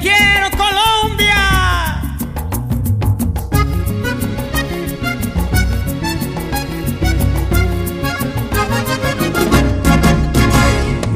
quiero 0.00 0.50
Colombia. 0.56 1.36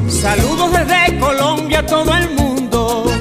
Saludos 0.07 0.71
desde 0.71 1.19
Colombia 1.19 1.79
a 1.79 1.85
todo 1.85 2.15
el 2.15 2.29
mundo, 2.31 3.11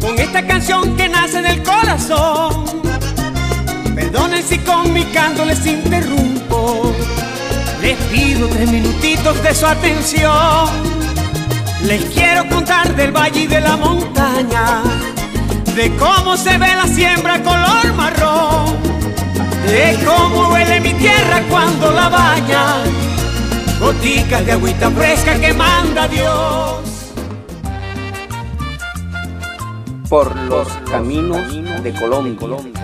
con 0.00 0.18
esta 0.18 0.46
canción 0.46 0.96
que 0.96 1.08
nace 1.08 1.42
del 1.42 1.62
corazón. 1.62 2.64
Perdonen 3.94 4.42
si 4.42 4.58
con 4.58 4.92
mi 4.92 5.04
canto 5.04 5.44
les 5.44 5.64
interrumpo, 5.66 6.92
les 7.80 7.96
pido 8.12 8.48
tres 8.48 8.70
minutitos 8.70 9.42
de 9.42 9.54
su 9.54 9.66
atención. 9.66 10.94
Les 11.86 12.02
quiero 12.06 12.43
contar 12.54 12.94
del 12.94 13.10
valle 13.10 13.40
y 13.40 13.46
de 13.46 13.60
la 13.60 13.76
montaña, 13.76 14.82
de 15.74 15.96
cómo 15.96 16.36
se 16.36 16.56
ve 16.56 16.68
la 16.74 16.86
siembra 16.86 17.42
color 17.42 17.92
marrón, 17.94 18.76
de 19.66 19.98
cómo 20.04 20.50
huele 20.50 20.80
mi 20.80 20.94
tierra 20.94 21.42
cuando 21.50 21.90
la 21.90 22.08
baña, 22.08 22.64
goticas 23.80 24.46
de 24.46 24.52
agüita 24.52 24.90
fresca 24.90 25.34
que 25.40 25.52
manda 25.52 26.06
Dios. 26.06 26.76
Por 30.08 30.36
los 30.36 30.68
caminos 30.90 31.42
de 31.82 31.92
Colombia. 31.92 32.83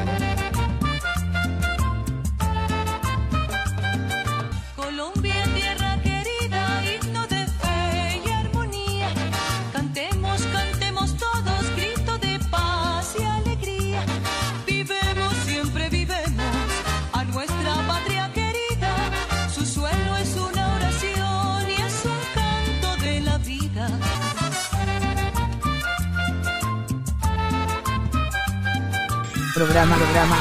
Programa, 29.61 29.95
programa, 29.95 30.37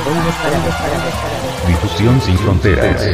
Difusión 1.68 2.22
sin 2.22 2.38
fronteras. 2.38 3.06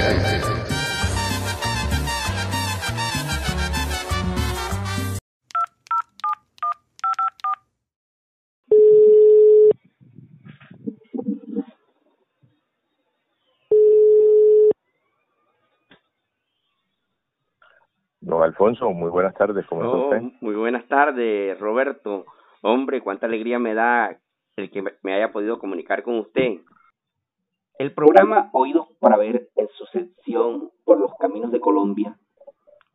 Don 18.22 18.44
Alfonso, 18.44 18.92
muy 18.92 19.10
buenas 19.10 19.34
tardes, 19.34 19.66
¿cómo 19.66 19.84
está 19.84 19.98
usted? 19.98 20.38
Muy 20.42 20.54
buenas 20.54 20.88
tardes, 20.88 21.60
Roberto. 21.60 22.26
Hombre, 22.62 23.02
cuánta 23.02 23.26
alegría 23.26 23.58
me 23.58 23.74
da 23.74 24.20
el 24.56 24.72
que 24.72 24.82
me 25.04 25.14
haya 25.14 25.32
podido 25.32 25.60
comunicar 25.60 26.04
con 26.04 26.20
usted. 26.20 26.62
El 27.78 27.94
programa 27.94 28.50
Oídos 28.54 28.88
para 29.00 29.18
Ver 29.18 29.50
en 29.56 29.68
su 29.78 29.86
sección 29.88 30.72
Por 30.86 31.00
los 31.00 31.12
Caminos 31.20 31.52
de 31.52 31.60
Colombia, 31.60 32.18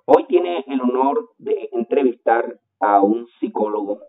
hoy 0.06 0.24
tiene 0.26 0.64
el 0.68 0.80
honor 0.80 1.30
de 1.38 1.68
entrevistar 1.72 2.58
a 2.80 3.00
un 3.02 3.26
psicólogo 3.38 4.00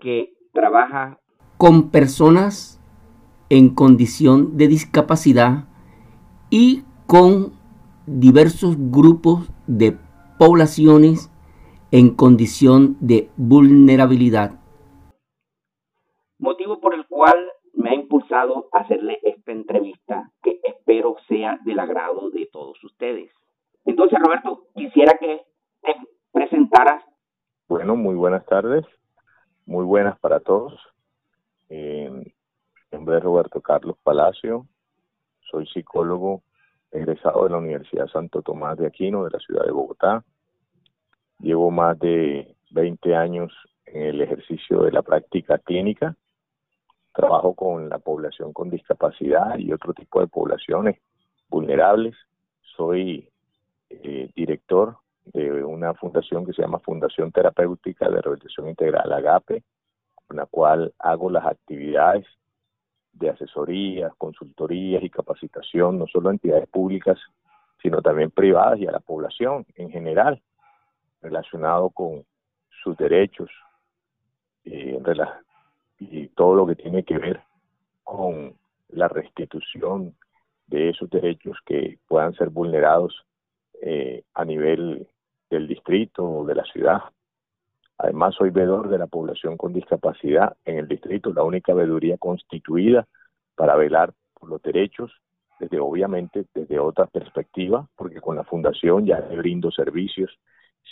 que 0.00 0.32
trabaja 0.52 1.20
con 1.58 1.90
personas 1.90 2.80
en 3.50 3.74
condición 3.74 4.56
de 4.56 4.68
discapacidad 4.68 5.68
y 6.48 6.84
con 7.06 7.52
diversos 8.06 8.76
grupos 8.78 9.50
de 9.66 9.98
poblaciones 10.38 11.30
en 11.90 12.14
condición 12.14 12.96
de 13.00 13.30
vulnerabilidad 13.36 14.58
cual 17.16 17.50
me 17.72 17.90
ha 17.90 17.94
impulsado 17.94 18.68
a 18.72 18.80
hacerle 18.80 19.18
esta 19.22 19.50
entrevista 19.50 20.30
que 20.42 20.60
espero 20.64 21.16
sea 21.26 21.58
del 21.64 21.78
agrado 21.78 22.30
de 22.30 22.46
todos 22.52 22.82
ustedes. 22.84 23.32
Entonces, 23.86 24.18
Roberto, 24.22 24.66
quisiera 24.74 25.16
que 25.18 25.40
te 25.80 25.94
presentaras. 26.30 27.02
Bueno, 27.68 27.96
muy 27.96 28.14
buenas 28.16 28.44
tardes, 28.44 28.84
muy 29.64 29.86
buenas 29.86 30.18
para 30.18 30.40
todos. 30.40 30.78
Eh, 31.70 32.10
mi 32.12 32.34
nombre 32.92 33.16
es 33.16 33.24
Roberto 33.24 33.62
Carlos 33.62 33.96
Palacio, 34.02 34.66
soy 35.50 35.66
psicólogo 35.68 36.42
egresado 36.90 37.44
de 37.44 37.50
la 37.50 37.58
Universidad 37.58 38.08
Santo 38.08 38.42
Tomás 38.42 38.76
de 38.76 38.88
Aquino 38.88 39.24
de 39.24 39.30
la 39.30 39.38
ciudad 39.38 39.64
de 39.64 39.72
Bogotá. 39.72 40.22
Llevo 41.38 41.70
más 41.70 41.98
de 41.98 42.54
20 42.72 43.16
años 43.16 43.54
en 43.86 44.02
el 44.02 44.20
ejercicio 44.20 44.82
de 44.82 44.92
la 44.92 45.00
práctica 45.00 45.56
clínica 45.56 46.14
trabajo 47.16 47.54
con 47.54 47.88
la 47.88 47.98
población 47.98 48.52
con 48.52 48.68
discapacidad 48.68 49.56
y 49.56 49.72
otro 49.72 49.94
tipo 49.94 50.20
de 50.20 50.26
poblaciones 50.26 51.00
vulnerables. 51.48 52.14
Soy 52.76 53.26
eh, 53.88 54.30
director 54.36 54.98
de 55.24 55.64
una 55.64 55.94
fundación 55.94 56.44
que 56.44 56.52
se 56.52 56.60
llama 56.60 56.78
Fundación 56.80 57.32
Terapéutica 57.32 58.08
de 58.10 58.20
Rehabilitación 58.20 58.68
Integral 58.68 59.10
AGAPE, 59.10 59.64
con 60.26 60.36
la 60.36 60.44
cual 60.44 60.92
hago 60.98 61.30
las 61.30 61.46
actividades 61.46 62.26
de 63.14 63.30
asesorías, 63.30 64.12
consultorías 64.18 65.02
y 65.02 65.08
capacitación, 65.08 65.98
no 65.98 66.06
solo 66.06 66.28
a 66.28 66.32
entidades 66.32 66.68
públicas, 66.68 67.18
sino 67.80 68.02
también 68.02 68.30
privadas 68.30 68.78
y 68.78 68.86
a 68.86 68.92
la 68.92 69.00
población 69.00 69.64
en 69.76 69.90
general, 69.90 70.42
relacionado 71.22 71.88
con 71.88 72.26
sus 72.82 72.94
derechos, 72.98 73.48
eh, 74.64 74.98
y 75.98 76.28
todo 76.28 76.54
lo 76.54 76.66
que 76.66 76.76
tiene 76.76 77.04
que 77.04 77.18
ver 77.18 77.40
con 78.04 78.54
la 78.88 79.08
restitución 79.08 80.14
de 80.66 80.90
esos 80.90 81.08
derechos 81.10 81.58
que 81.64 81.98
puedan 82.08 82.34
ser 82.34 82.50
vulnerados 82.50 83.24
eh, 83.82 84.24
a 84.34 84.44
nivel 84.44 85.06
del 85.50 85.68
distrito 85.68 86.24
o 86.24 86.44
de 86.44 86.54
la 86.54 86.64
ciudad. 86.64 87.02
Además, 87.98 88.34
soy 88.34 88.50
vedor 88.50 88.88
de 88.88 88.98
la 88.98 89.06
población 89.06 89.56
con 89.56 89.72
discapacidad 89.72 90.56
en 90.64 90.78
el 90.78 90.88
distrito, 90.88 91.32
la 91.32 91.44
única 91.44 91.72
veeduría 91.72 92.18
constituida 92.18 93.06
para 93.54 93.76
velar 93.76 94.12
por 94.34 94.50
los 94.50 94.62
derechos, 94.62 95.12
desde 95.58 95.80
obviamente 95.80 96.44
desde 96.54 96.78
otra 96.78 97.06
perspectiva, 97.06 97.88
porque 97.96 98.20
con 98.20 98.36
la 98.36 98.44
fundación 98.44 99.06
ya 99.06 99.20
brindo 99.20 99.70
servicios 99.70 100.38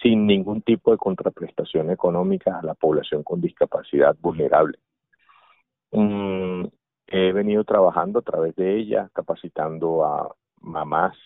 sin 0.02 0.26
ningún 0.26 0.62
tipo 0.62 0.90
de 0.90 0.96
contraprestación 0.96 1.90
económica 1.90 2.58
a 2.58 2.62
la 2.62 2.74
población 2.74 3.22
con 3.22 3.40
discapacidad 3.40 4.16
vulnerable. 4.20 4.78
Mm, 5.96 6.66
he 7.06 7.32
venido 7.32 7.62
trabajando 7.62 8.18
a 8.18 8.22
través 8.22 8.56
de 8.56 8.76
ella, 8.76 9.08
capacitando 9.14 10.04
a 10.04 10.34
mamás, 10.60 11.16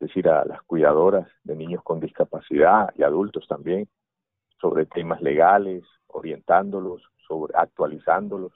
es 0.00 0.08
decir, 0.08 0.30
a 0.30 0.46
las 0.46 0.62
cuidadoras 0.62 1.28
de 1.44 1.54
niños 1.56 1.82
con 1.84 2.00
discapacidad 2.00 2.88
y 2.96 3.02
adultos 3.02 3.46
también, 3.46 3.86
sobre 4.58 4.86
temas 4.86 5.20
legales, 5.20 5.84
orientándolos, 6.06 7.02
sobre 7.28 7.52
actualizándolos, 7.54 8.52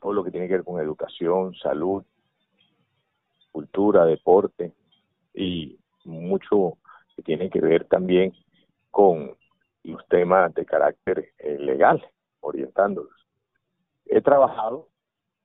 todo 0.00 0.12
lo 0.12 0.22
que 0.22 0.30
tiene 0.30 0.46
que 0.46 0.54
ver 0.54 0.64
con 0.64 0.80
educación, 0.80 1.54
salud, 1.56 2.04
cultura, 3.50 4.04
deporte 4.04 4.72
y 5.34 5.80
mucho 6.04 6.78
que 7.16 7.22
tiene 7.24 7.50
que 7.50 7.60
ver 7.60 7.86
también 7.86 8.32
con 8.92 9.36
los 9.82 10.06
temas 10.06 10.54
de 10.54 10.64
carácter 10.64 11.32
eh, 11.38 11.58
legal, 11.58 12.00
orientándolos. 12.40 13.19
He 14.06 14.20
trabajado 14.20 14.88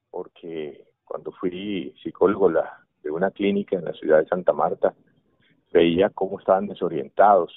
porque 0.10 0.86
cuando 1.04 1.31
fui 1.31 1.94
psicólogo 2.02 2.50
de 2.50 3.12
una 3.12 3.31
clínica 3.31 3.78
en 3.78 3.86
la 3.86 3.94
ciudad 3.94 4.19
de 4.19 4.28
Santa 4.28 4.54
Marta, 4.54 4.94
veía 5.72 6.10
cómo 6.10 6.40
estaban 6.40 6.68
desorientados 6.68 7.54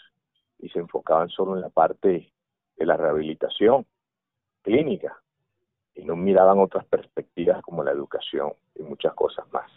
y 0.59 0.69
se 0.71 0.81
enfocaban 0.81 1.29
solo 1.29 1.55
en 1.55 1.63
la 1.63 1.71
parte 1.71 2.33
de 2.77 2.87
la 2.87 2.97
rehabilitación 2.97 3.87
clínica 4.63 5.17
y 5.95 6.05
no 6.05 6.17
miraban 6.17 6.59
otras 6.59 6.85
perspectivas 6.87 7.63
como 7.63 7.83
la 7.83 7.93
educación 7.93 8.53
y 8.75 8.83
muchas 8.83 9.15
cosas 9.15 9.51
más. 9.53 9.71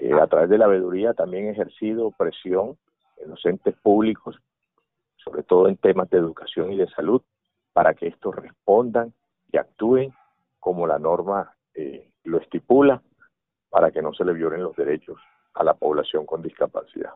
Eh, 0.00 0.12
a 0.12 0.26
través 0.26 0.50
de 0.50 0.58
la 0.58 0.66
veeduría 0.66 1.14
también 1.14 1.46
he 1.46 1.50
ejercido 1.50 2.10
presión 2.10 2.76
en 3.18 3.30
los 3.30 3.44
entes 3.44 3.74
públicos, 3.76 4.36
sobre 5.16 5.42
todo 5.42 5.68
en 5.68 5.76
temas 5.76 6.10
de 6.10 6.18
educación 6.18 6.72
y 6.72 6.76
de 6.76 6.88
salud, 6.88 7.22
para 7.72 7.94
que 7.94 8.08
estos 8.08 8.34
respondan 8.34 9.14
y 9.52 9.58
actúen 9.58 10.12
como 10.62 10.86
la 10.86 11.00
norma 11.00 11.56
eh, 11.74 12.12
lo 12.22 12.38
estipula, 12.38 13.02
para 13.68 13.90
que 13.90 14.00
no 14.00 14.14
se 14.14 14.24
le 14.24 14.32
violen 14.32 14.62
los 14.62 14.76
derechos 14.76 15.18
a 15.54 15.64
la 15.64 15.74
población 15.74 16.24
con 16.24 16.40
discapacidad. 16.40 17.14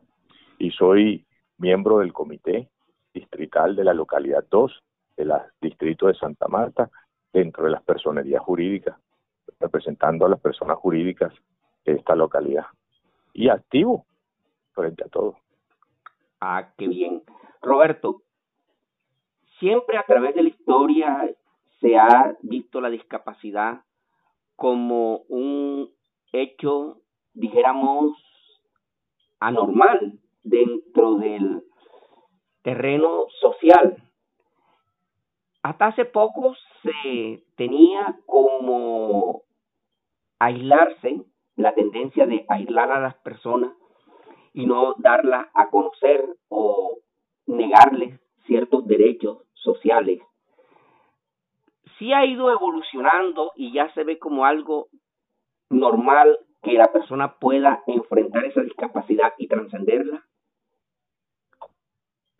Y 0.58 0.72
soy 0.72 1.24
miembro 1.58 1.98
del 1.98 2.12
comité 2.12 2.68
distrital 3.14 3.76
de 3.76 3.84
la 3.84 3.94
localidad 3.94 4.44
2 4.50 4.82
del 5.16 5.32
distrito 5.60 6.08
de 6.08 6.14
Santa 6.14 6.48
Marta, 6.48 6.90
dentro 7.32 7.62
de 7.62 7.70
las 7.70 7.84
personerías 7.84 8.42
jurídicas, 8.42 8.96
representando 9.60 10.26
a 10.26 10.28
las 10.28 10.40
personas 10.40 10.76
jurídicas 10.78 11.32
de 11.84 11.92
esta 11.92 12.16
localidad. 12.16 12.66
Y 13.32 13.48
activo 13.48 14.06
frente 14.72 15.04
a 15.04 15.08
todo. 15.08 15.36
Ah, 16.40 16.72
qué 16.76 16.88
bien. 16.88 17.22
Roberto, 17.62 18.22
siempre 19.60 19.98
a 19.98 20.02
través 20.02 20.34
de 20.34 20.42
la 20.42 20.48
historia 20.48 21.30
se 21.80 21.96
ha 21.96 22.36
visto 22.42 22.80
la 22.80 22.90
discapacidad 22.90 23.82
como 24.56 25.18
un 25.28 25.90
hecho, 26.32 27.02
dijéramos, 27.34 28.16
anormal 29.40 30.18
dentro 30.42 31.16
del 31.16 31.62
terreno 32.62 33.26
social. 33.40 34.02
Hasta 35.62 35.86
hace 35.86 36.04
poco 36.04 36.54
se 36.82 37.44
tenía 37.56 38.18
como 38.26 39.42
aislarse, 40.38 41.22
la 41.56 41.74
tendencia 41.74 42.26
de 42.26 42.44
aislar 42.48 42.92
a 42.92 43.00
las 43.00 43.14
personas 43.16 43.72
y 44.52 44.66
no 44.66 44.94
darla 44.98 45.50
a 45.54 45.68
conocer 45.70 46.24
o 46.48 46.98
negarles 47.46 48.20
ciertos 48.46 48.86
derechos 48.86 49.38
sociales, 49.54 50.20
sí 51.98 52.12
ha 52.12 52.24
ido 52.24 52.50
evolucionando 52.50 53.52
y 53.56 53.72
ya 53.72 53.92
se 53.94 54.04
ve 54.04 54.18
como 54.18 54.44
algo 54.44 54.88
normal 55.70 56.38
que 56.62 56.72
la 56.74 56.92
persona 56.92 57.34
pueda 57.38 57.82
enfrentar 57.86 58.44
esa 58.44 58.62
discapacidad 58.62 59.32
y 59.38 59.48
trascenderla? 59.48 60.24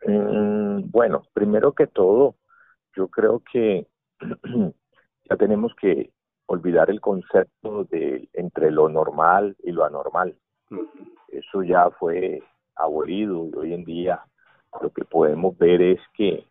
Mm, 0.07 0.91
bueno, 0.91 1.23
primero 1.33 1.73
que 1.73 1.87
todo, 1.87 2.37
yo 2.95 3.09
creo 3.09 3.43
que 3.53 3.87
ya 5.31 5.37
tenemos 5.37 5.75
que 5.81 6.11
olvidar 6.47 6.91
el 6.91 7.01
concepto 7.01 7.85
de 7.85 8.29
entre 8.33 8.71
lo 8.71 8.89
normal 8.89 9.57
y 9.63 9.73
lo 9.73 9.85
anormal 9.85 10.37
eso 11.29 11.63
ya 11.63 11.91
fue 11.91 12.43
abolido 12.75 13.47
y 13.47 13.55
hoy 13.57 13.75
en 13.75 13.85
día 13.85 14.23
lo 14.81 14.91
que 14.91 15.05
podemos 15.05 15.57
ver 15.59 15.81
es 15.81 16.01
que 16.15 16.47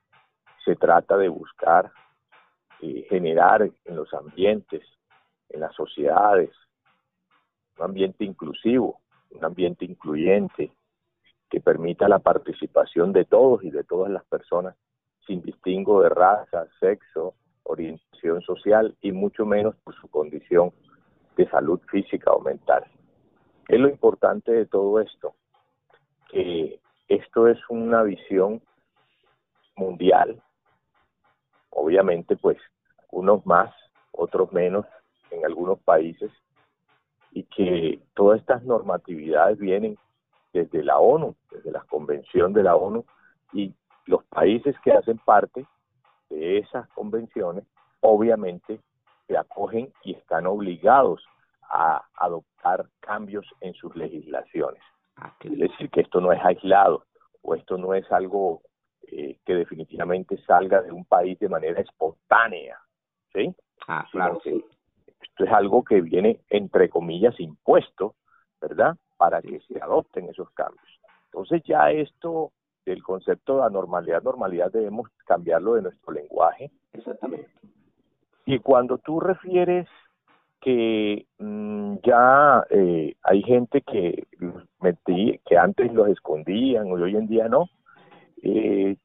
se 0.63 0.75
trata 0.75 1.17
de 1.17 1.29
buscar 1.29 1.91
generar 3.09 3.63
en 3.63 3.95
los 3.95 4.13
ambientes, 4.13 4.83
en 5.49 5.61
las 5.61 5.73
sociedades, 5.75 6.51
un 7.77 7.85
ambiente 7.85 8.23
inclusivo, 8.23 8.99
un 9.31 9.43
ambiente 9.43 9.85
incluyente, 9.85 10.71
que 11.49 11.61
permita 11.61 12.07
la 12.07 12.19
participación 12.19 13.13
de 13.13 13.25
todos 13.25 13.63
y 13.63 13.71
de 13.71 13.83
todas 13.83 14.11
las 14.11 14.25
personas, 14.25 14.75
sin 15.25 15.41
distingo 15.41 16.01
de 16.01 16.09
raza, 16.09 16.67
sexo, 16.79 17.35
orientación 17.63 18.41
social 18.41 18.95
y 19.01 19.11
mucho 19.11 19.45
menos 19.45 19.75
por 19.83 19.95
su 19.95 20.07
condición 20.07 20.71
de 21.35 21.49
salud 21.49 21.79
física 21.89 22.31
o 22.31 22.41
mental. 22.41 22.85
¿Qué 23.65 23.75
es 23.75 23.81
lo 23.81 23.89
importante 23.89 24.51
de 24.51 24.65
todo 24.65 24.99
esto? 24.99 25.35
Que 26.29 26.79
esto 27.07 27.47
es 27.47 27.57
una 27.69 28.03
visión 28.03 28.61
mundial, 29.75 30.41
obviamente 31.75 32.35
pues 32.35 32.57
unos 33.11 33.45
más, 33.45 33.73
otros 34.11 34.51
menos 34.51 34.85
en 35.29 35.45
algunos 35.45 35.79
países, 35.79 36.31
y 37.31 37.43
que 37.43 37.99
todas 38.15 38.39
estas 38.39 38.63
normatividades 38.63 39.59
vienen 39.59 39.97
desde 40.53 40.83
la 40.83 40.97
ONU, 40.97 41.35
desde 41.51 41.71
la 41.71 41.81
Convención 41.81 42.53
de 42.53 42.63
la 42.63 42.75
ONU, 42.75 43.05
y 43.53 43.73
los 44.05 44.23
países 44.25 44.75
que 44.83 44.93
hacen 44.93 45.17
parte 45.17 45.65
de 46.29 46.59
esas 46.59 46.87
convenciones, 46.89 47.65
obviamente 47.99 48.79
se 49.27 49.37
acogen 49.37 49.91
y 50.03 50.13
están 50.13 50.47
obligados 50.47 51.25
a 51.69 52.05
adoptar 52.15 52.85
cambios 53.01 53.45
en 53.59 53.73
sus 53.73 53.95
legislaciones. 53.95 54.81
Ah, 55.17 55.33
es 55.41 55.57
decir, 55.57 55.89
que 55.89 56.01
esto 56.01 56.21
no 56.21 56.31
es 56.31 56.43
aislado 56.43 57.05
o 57.41 57.55
esto 57.55 57.77
no 57.77 57.93
es 57.93 58.09
algo 58.11 58.61
eh, 59.11 59.37
que 59.45 59.55
definitivamente 59.55 60.37
salga 60.45 60.81
de 60.81 60.91
un 60.91 61.05
país 61.05 61.37
de 61.39 61.49
manera 61.49 61.81
espontánea, 61.81 62.79
¿sí? 63.33 63.53
Ah, 63.87 64.05
claro. 64.11 64.39
Esto 64.45 65.43
es 65.43 65.51
algo 65.51 65.83
que 65.83 66.01
viene, 66.01 66.39
entre 66.49 66.89
comillas, 66.89 67.39
impuesto, 67.39 68.15
¿verdad? 68.61 68.95
Para 69.17 69.41
que 69.41 69.59
se 69.61 69.81
adopten 69.81 70.29
esos 70.29 70.49
cambios. 70.51 70.87
Entonces 71.25 71.61
ya 71.65 71.91
esto 71.91 72.51
del 72.85 73.03
concepto 73.03 73.57
de 73.57 73.65
anormalidad, 73.65 74.23
normalidad 74.23 74.71
debemos 74.71 75.09
cambiarlo 75.25 75.73
de 75.73 75.81
nuestro 75.81 76.13
lenguaje. 76.13 76.71
Exactamente. 76.93 77.49
Y 78.45 78.59
cuando 78.59 78.99
tú 78.99 79.19
refieres 79.19 79.87
que 80.61 81.27
mm, 81.39 81.95
ya 82.03 82.65
eh, 82.69 83.15
hay 83.23 83.43
gente 83.43 83.81
que 83.81 84.27
metí, 84.79 85.39
que 85.45 85.57
antes 85.57 85.93
los 85.93 86.09
escondían 86.09 86.87
y 86.87 86.91
hoy 86.93 87.15
en 87.15 87.27
día 87.27 87.47
no. 87.47 87.69
Eh, 88.41 88.97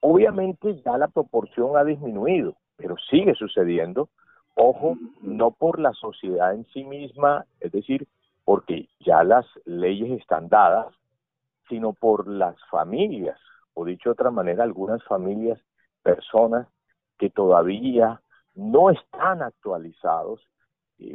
obviamente 0.00 0.80
ya 0.82 0.96
la 0.98 1.08
proporción 1.08 1.76
ha 1.76 1.84
disminuido, 1.84 2.56
pero 2.76 2.96
sigue 3.10 3.34
sucediendo. 3.34 4.08
Ojo, 4.54 4.96
no 5.20 5.50
por 5.50 5.78
la 5.78 5.92
sociedad 5.92 6.54
en 6.54 6.64
sí 6.66 6.84
misma, 6.84 7.44
es 7.60 7.72
decir, 7.72 8.06
porque 8.44 8.88
ya 9.00 9.22
las 9.24 9.46
leyes 9.64 10.20
están 10.20 10.48
dadas, 10.48 10.94
sino 11.68 11.92
por 11.92 12.28
las 12.28 12.56
familias, 12.70 13.38
o 13.74 13.84
dicho 13.84 14.10
de 14.10 14.14
otra 14.14 14.30
manera, 14.30 14.64
algunas 14.64 15.02
familias, 15.04 15.60
personas 16.02 16.68
que 17.18 17.28
todavía 17.28 18.20
no 18.54 18.90
están 18.90 19.42
actualizados 19.42 20.40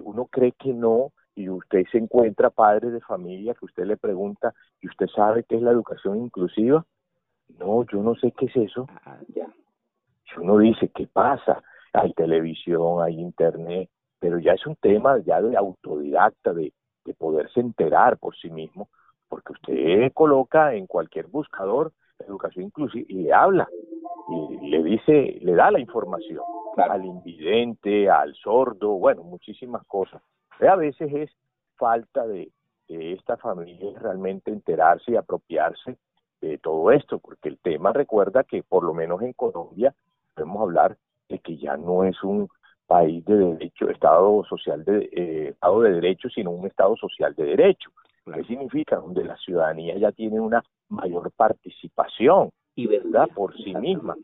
uno 0.03 0.25
cree 0.25 0.51
que 0.53 0.73
no 0.73 1.11
y 1.35 1.49
usted 1.49 1.85
se 1.91 1.97
encuentra 1.97 2.49
padre 2.49 2.91
de 2.91 3.01
familia 3.01 3.53
que 3.53 3.65
usted 3.65 3.85
le 3.85 3.97
pregunta 3.97 4.53
y 4.81 4.87
usted 4.87 5.07
sabe 5.07 5.43
qué 5.43 5.55
es 5.55 5.61
la 5.61 5.71
educación 5.71 6.17
inclusiva. 6.17 6.85
No, 7.59 7.85
yo 7.85 8.01
no 8.01 8.15
sé 8.15 8.31
qué 8.31 8.45
es 8.45 8.55
eso. 8.55 8.87
Ah, 9.05 9.19
ya. 9.29 9.47
uno 10.37 10.57
dice, 10.57 10.89
¿qué 10.93 11.07
pasa? 11.07 11.61
Hay 11.93 12.13
televisión, 12.13 13.03
hay 13.03 13.19
internet, 13.19 13.89
pero 14.19 14.39
ya 14.39 14.53
es 14.53 14.65
un 14.65 14.75
tema 14.75 15.19
ya 15.19 15.41
de 15.41 15.55
autodidacta, 15.57 16.53
de, 16.53 16.73
de 17.05 17.13
poderse 17.13 17.59
enterar 17.59 18.17
por 18.17 18.35
sí 18.35 18.49
mismo, 18.49 18.89
porque 19.27 19.53
usted 19.53 20.11
coloca 20.13 20.73
en 20.73 20.87
cualquier 20.87 21.27
buscador 21.27 21.91
educación 22.27 22.65
inclusiva 22.65 23.05
y 23.09 23.23
le 23.23 23.33
habla. 23.33 23.67
le 24.61 24.83
dice, 24.83 25.39
le 25.41 25.53
da 25.53 25.71
la 25.71 25.79
información 25.79 26.43
al 26.77 27.05
invidente, 27.05 28.09
al 28.09 28.33
sordo, 28.35 28.91
bueno, 28.91 29.23
muchísimas 29.23 29.85
cosas. 29.87 30.21
A 30.59 30.75
veces 30.75 31.11
es 31.13 31.31
falta 31.75 32.25
de, 32.27 32.51
de 32.87 33.13
esta 33.13 33.37
familia 33.37 33.97
realmente 33.99 34.51
enterarse 34.51 35.11
y 35.11 35.15
apropiarse 35.15 35.97
de 36.41 36.57
todo 36.57 36.91
esto, 36.91 37.19
porque 37.19 37.49
el 37.49 37.59
tema 37.59 37.93
recuerda 37.93 38.43
que 38.43 38.63
por 38.63 38.83
lo 38.83 38.93
menos 38.93 39.21
en 39.21 39.33
Colombia 39.33 39.93
podemos 40.33 40.61
hablar 40.61 40.97
de 41.29 41.39
que 41.39 41.57
ya 41.57 41.77
no 41.77 42.03
es 42.03 42.21
un 42.23 42.49
país 42.87 43.23
de 43.25 43.35
derecho, 43.35 43.89
Estado 43.89 44.43
social 44.45 44.83
de 44.83 45.09
eh, 45.13 45.47
Estado 45.49 45.81
de 45.81 45.93
derecho, 45.93 46.29
sino 46.29 46.51
un 46.51 46.67
Estado 46.67 46.95
social 46.97 47.33
de 47.35 47.45
derecho. 47.45 47.91
¿Qué 48.25 48.43
significa? 48.43 48.97
Donde 48.97 49.23
la 49.23 49.37
ciudadanía 49.37 49.97
ya 49.97 50.11
tiene 50.11 50.39
una 50.39 50.63
mayor 50.89 51.31
participación, 51.31 52.51
y 52.75 52.87
verdad, 52.87 53.27
por 53.33 53.55
sí 53.57 53.73
misma. 53.75 54.15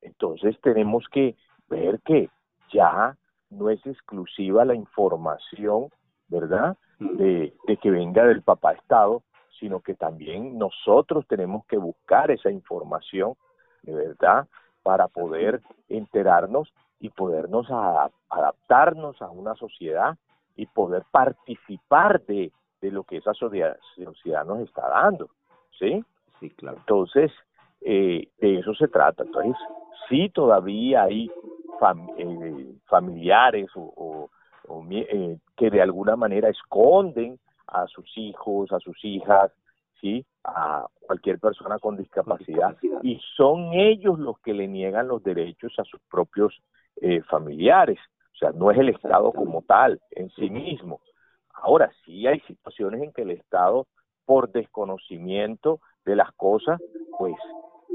Entonces 0.00 0.58
tenemos 0.60 1.04
que 1.10 1.36
ver 1.68 2.00
que 2.04 2.28
ya 2.72 3.16
no 3.50 3.70
es 3.70 3.84
exclusiva 3.86 4.64
la 4.64 4.74
información, 4.74 5.88
¿verdad? 6.28 6.76
Mm. 6.98 7.16
De, 7.16 7.54
de 7.66 7.76
que 7.76 7.90
venga 7.90 8.24
del 8.26 8.42
papá 8.42 8.72
Estado, 8.72 9.22
sino 9.62 9.78
que 9.78 9.94
también 9.94 10.58
nosotros 10.58 11.24
tenemos 11.28 11.64
que 11.66 11.78
buscar 11.78 12.32
esa 12.32 12.50
información, 12.50 13.34
de 13.82 13.94
verdad, 13.94 14.48
para 14.82 15.06
poder 15.06 15.60
enterarnos 15.88 16.74
y 16.98 17.10
podernos 17.10 17.68
adaptarnos 18.28 19.22
a 19.22 19.30
una 19.30 19.54
sociedad 19.54 20.18
y 20.56 20.66
poder 20.66 21.04
participar 21.12 22.22
de, 22.22 22.50
de 22.80 22.90
lo 22.90 23.04
que 23.04 23.18
esa 23.18 23.34
sociedad, 23.34 23.76
nos 24.44 24.60
está 24.62 24.88
dando, 24.88 25.30
¿sí? 25.78 26.04
Sí, 26.40 26.50
claro. 26.50 26.78
Entonces, 26.78 27.30
eh, 27.82 28.30
de 28.38 28.58
eso 28.58 28.74
se 28.74 28.88
trata. 28.88 29.22
Entonces, 29.22 29.54
sí 30.08 30.28
todavía 30.30 31.04
hay 31.04 31.30
eh, 32.18 32.74
familiares 32.86 33.70
o, 33.76 34.28
eh, 34.90 35.38
que 35.56 35.70
de 35.70 35.80
alguna 35.80 36.16
manera 36.16 36.48
esconden 36.48 37.38
a 37.72 37.86
sus 37.86 38.06
hijos, 38.16 38.70
a 38.72 38.78
sus 38.78 39.02
hijas, 39.04 39.50
¿sí? 40.00 40.24
a 40.44 40.86
cualquier 41.00 41.38
persona 41.38 41.78
con 41.78 41.96
discapacidad, 41.96 42.76
y 43.02 43.20
son 43.36 43.72
ellos 43.72 44.18
los 44.18 44.38
que 44.40 44.52
le 44.52 44.68
niegan 44.68 45.08
los 45.08 45.22
derechos 45.22 45.72
a 45.78 45.84
sus 45.84 46.00
propios 46.10 46.60
eh, 47.00 47.22
familiares. 47.22 47.98
O 48.34 48.36
sea, 48.36 48.50
no 48.52 48.70
es 48.70 48.78
el 48.78 48.88
Estado 48.88 49.32
como 49.32 49.62
tal 49.62 50.00
en 50.10 50.30
sí 50.30 50.50
mismo. 50.50 51.00
Ahora, 51.54 51.90
sí 52.04 52.26
hay 52.26 52.40
situaciones 52.40 53.02
en 53.02 53.12
que 53.12 53.22
el 53.22 53.30
Estado, 53.30 53.86
por 54.24 54.50
desconocimiento 54.50 55.80
de 56.04 56.16
las 56.16 56.32
cosas, 56.32 56.80
pues 57.18 57.34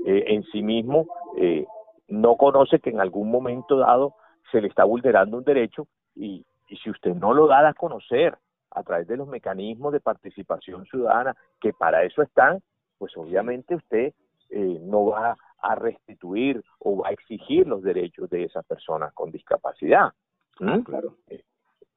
eh, 0.05 0.25
en 0.27 0.43
sí 0.45 0.61
mismo 0.61 1.07
eh, 1.37 1.65
no 2.07 2.37
conoce 2.37 2.79
que 2.79 2.89
en 2.89 3.01
algún 3.01 3.29
momento 3.29 3.77
dado 3.77 4.15
se 4.51 4.61
le 4.61 4.67
está 4.67 4.85
vulnerando 4.85 5.37
un 5.37 5.43
derecho 5.43 5.87
y, 6.15 6.45
y 6.69 6.77
si 6.77 6.89
usted 6.89 7.13
no 7.15 7.33
lo 7.33 7.47
da 7.47 7.67
a 7.67 7.73
conocer 7.73 8.37
a 8.71 8.83
través 8.83 9.07
de 9.07 9.17
los 9.17 9.27
mecanismos 9.27 9.93
de 9.93 9.99
participación 9.99 10.85
ciudadana 10.85 11.35
que 11.59 11.73
para 11.73 12.03
eso 12.03 12.21
están, 12.21 12.61
pues 12.97 13.15
obviamente 13.17 13.75
usted 13.75 14.13
eh, 14.49 14.79
no 14.81 15.07
va 15.07 15.37
a 15.59 15.75
restituir 15.75 16.63
o 16.79 16.97
va 16.97 17.09
a 17.09 17.11
exigir 17.11 17.67
los 17.67 17.81
derechos 17.83 18.29
de 18.29 18.43
esas 18.43 18.65
personas 18.65 19.13
con 19.13 19.31
discapacidad. 19.31 20.13
¿Mm? 20.59 20.79
Claro. 20.79 21.15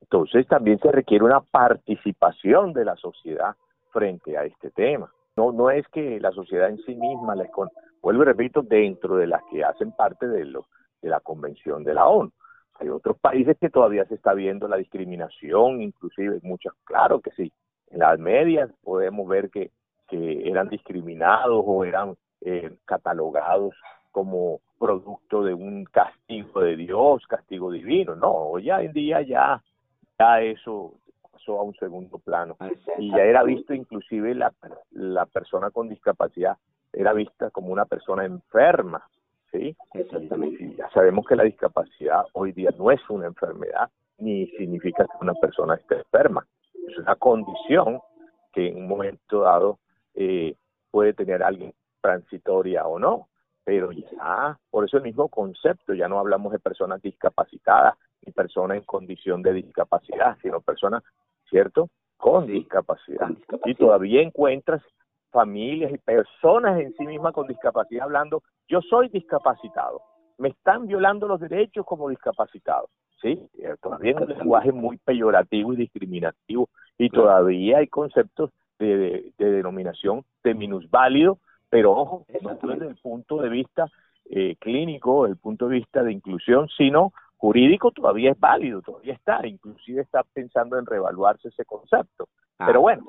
Entonces 0.00 0.47
también 0.49 0.79
se 0.81 0.91
requiere 0.91 1.25
una 1.25 1.41
participación 1.41 2.73
de 2.73 2.85
la 2.85 2.97
sociedad 2.97 3.55
frente 3.93 4.37
a 4.37 4.45
este 4.45 4.71
tema. 4.71 5.12
No, 5.37 5.53
no 5.53 5.71
es 5.71 5.87
que 5.89 6.19
la 6.21 6.33
sociedad 6.33 6.69
en 6.69 6.79
sí 6.79 6.95
misma, 6.95 7.35
les 7.37 7.50
vuelvo 8.03 8.23
y 8.23 8.27
repito, 8.27 8.62
dentro 8.62 9.17
de 9.17 9.27
las 9.27 9.43
que 9.50 9.65
hacen 9.65 9.93
parte 9.93 10.27
de, 10.27 10.45
lo, 10.45 10.67
de 11.00 11.09
la 11.09 11.21
Convención 11.21 11.85
de 11.85 11.95
la 11.95 12.07
ONU. 12.07 12.33
Hay 12.80 12.88
otros 12.88 13.18
países 13.18 13.58
que 13.60 13.68
todavía 13.68 14.06
se 14.06 14.14
está 14.14 14.32
viendo 14.32 14.66
la 14.66 14.78
discriminación, 14.78 15.82
inclusive 15.82 16.40
muchas, 16.42 16.72
claro 16.84 17.20
que 17.20 17.30
sí. 17.32 17.52
En 17.90 17.99
las 17.99 18.18
medias 18.18 18.70
podemos 18.82 19.28
ver 19.28 19.50
que, 19.50 19.70
que 20.08 20.49
eran 20.49 20.70
discriminados 20.70 21.62
o 21.66 21.84
eran 21.84 22.16
eh, 22.40 22.72
catalogados 22.87 23.75
como 24.10 24.60
producto 24.78 25.44
de 25.44 25.52
un 25.52 25.84
castigo 25.84 26.62
de 26.62 26.76
Dios, 26.76 27.26
castigo 27.26 27.70
divino. 27.70 28.16
No, 28.16 28.32
hoy 28.32 28.70
en 28.70 28.92
día 28.92 29.20
ya, 29.20 29.62
ya 30.18 30.40
eso 30.40 30.94
pasó 31.30 31.60
a 31.60 31.62
un 31.62 31.75
segundo 31.75 32.18
plano. 32.18 32.56
Y 32.96 33.10
ya 33.10 33.25
era 33.25 33.42
visto 33.42 33.75
inclusive 33.75 34.34
la, 34.34 34.54
la 34.92 35.26
persona 35.26 35.70
con 35.70 35.90
discapacidad, 35.90 36.56
era 36.94 37.12
vista 37.12 37.50
como 37.50 37.68
una 37.72 37.84
persona 37.84 38.25
enferma. 38.25 39.06
¿Sí? 39.52 39.76
Exactamente. 39.95 40.75
ya 40.76 40.88
sabemos 40.90 41.26
que 41.26 41.37
la 41.37 41.45
discapacidad 41.45 42.25
hoy 42.33 42.52
día 42.52 42.71
no 42.78 42.90
es 42.90 43.00
una 43.09 43.26
enfermedad, 43.26 43.90
ni 44.19 44.47
significa 44.59 45.04
que 45.04 45.25
una 45.25 45.35
persona 45.35 45.75
esté 45.75 45.97
enferma. 45.97 46.47
Es 46.88 46.99
una 46.99 47.16
condición 47.16 48.00
que 48.52 48.69
en 48.69 48.76
un 48.76 48.88
momento 48.88 49.40
dado 49.40 49.78
eh, 50.14 50.54
puede 50.90 51.14
tener 51.14 51.42
alguien 51.42 51.73
transitoria 52.00 52.87
o 52.87 52.99
no, 52.99 53.28
pero 53.64 53.92
ya, 53.92 54.59
por 54.71 54.85
eso 54.85 54.97
el 54.97 55.04
mismo 55.04 55.28
concepto, 55.28 55.95
ya 55.95 56.09
no 56.09 56.19
hablamos 56.19 56.52
de 56.52 56.59
personas 56.59 57.00
discapacitadas 57.02 57.95
ni 58.23 58.33
personas 58.33 58.78
en 58.78 58.85
condición 58.85 59.42
de 59.42 59.52
discapacidad, 59.52 60.37
sino 60.42 60.61
personas, 60.61 61.02
¿cierto?, 61.49 61.88
con, 62.16 62.47
discapacidad. 62.47 63.30
Y 63.64 63.75
todavía 63.75 64.21
encuentras 64.21 64.83
familias 65.30 65.92
y 65.92 65.99
personas 65.99 66.80
en 66.80 66.92
sí 66.94 67.06
mismas 67.06 67.32
con 67.32 67.46
discapacidad 67.46 68.04
hablando, 68.04 68.42
yo 68.68 68.80
soy 68.82 69.08
discapacitado, 69.08 70.00
me 70.38 70.49
están 70.49 70.87
violando 70.87 71.26
los 71.26 71.40
derechos 71.40 71.84
como 71.87 72.08
discapacitado. 72.08 72.88
¿sí? 73.20 73.38
Eh, 73.58 73.75
todavía 73.82 74.12
es 74.12 74.20
un 74.20 74.28
lenguaje 74.28 74.72
muy 74.72 74.96
peyorativo 74.99 75.72
y 75.72 75.76
discriminativo 75.76 76.68
y 76.96 77.10
todavía 77.10 77.78
hay 77.78 77.87
conceptos 77.87 78.50
de, 78.78 79.32
de 79.37 79.50
denominación 79.50 80.25
de 80.42 80.54
minusválido 80.54 81.38
pero 81.70 81.92
ojo, 81.92 82.26
no 82.42 82.54
desde 82.54 82.88
el 82.88 82.96
punto 82.96 83.40
de 83.40 83.49
vista 83.49 83.87
eh, 84.28 84.56
clínico, 84.58 85.22
desde 85.22 85.34
el 85.34 85.38
punto 85.38 85.68
de 85.68 85.76
vista 85.76 86.02
de 86.02 86.12
inclusión, 86.12 86.68
sino 86.76 87.12
jurídico 87.37 87.92
todavía 87.92 88.32
es 88.32 88.40
válido, 88.40 88.82
todavía 88.82 89.14
está, 89.14 89.46
inclusive 89.46 90.02
está 90.02 90.25
pensando 90.34 90.78
en 90.78 90.84
reevaluarse 90.84 91.49
ese 91.49 91.64
concepto. 91.64 92.28
Ah, 92.58 92.66
pero 92.66 92.82
bueno, 92.82 93.04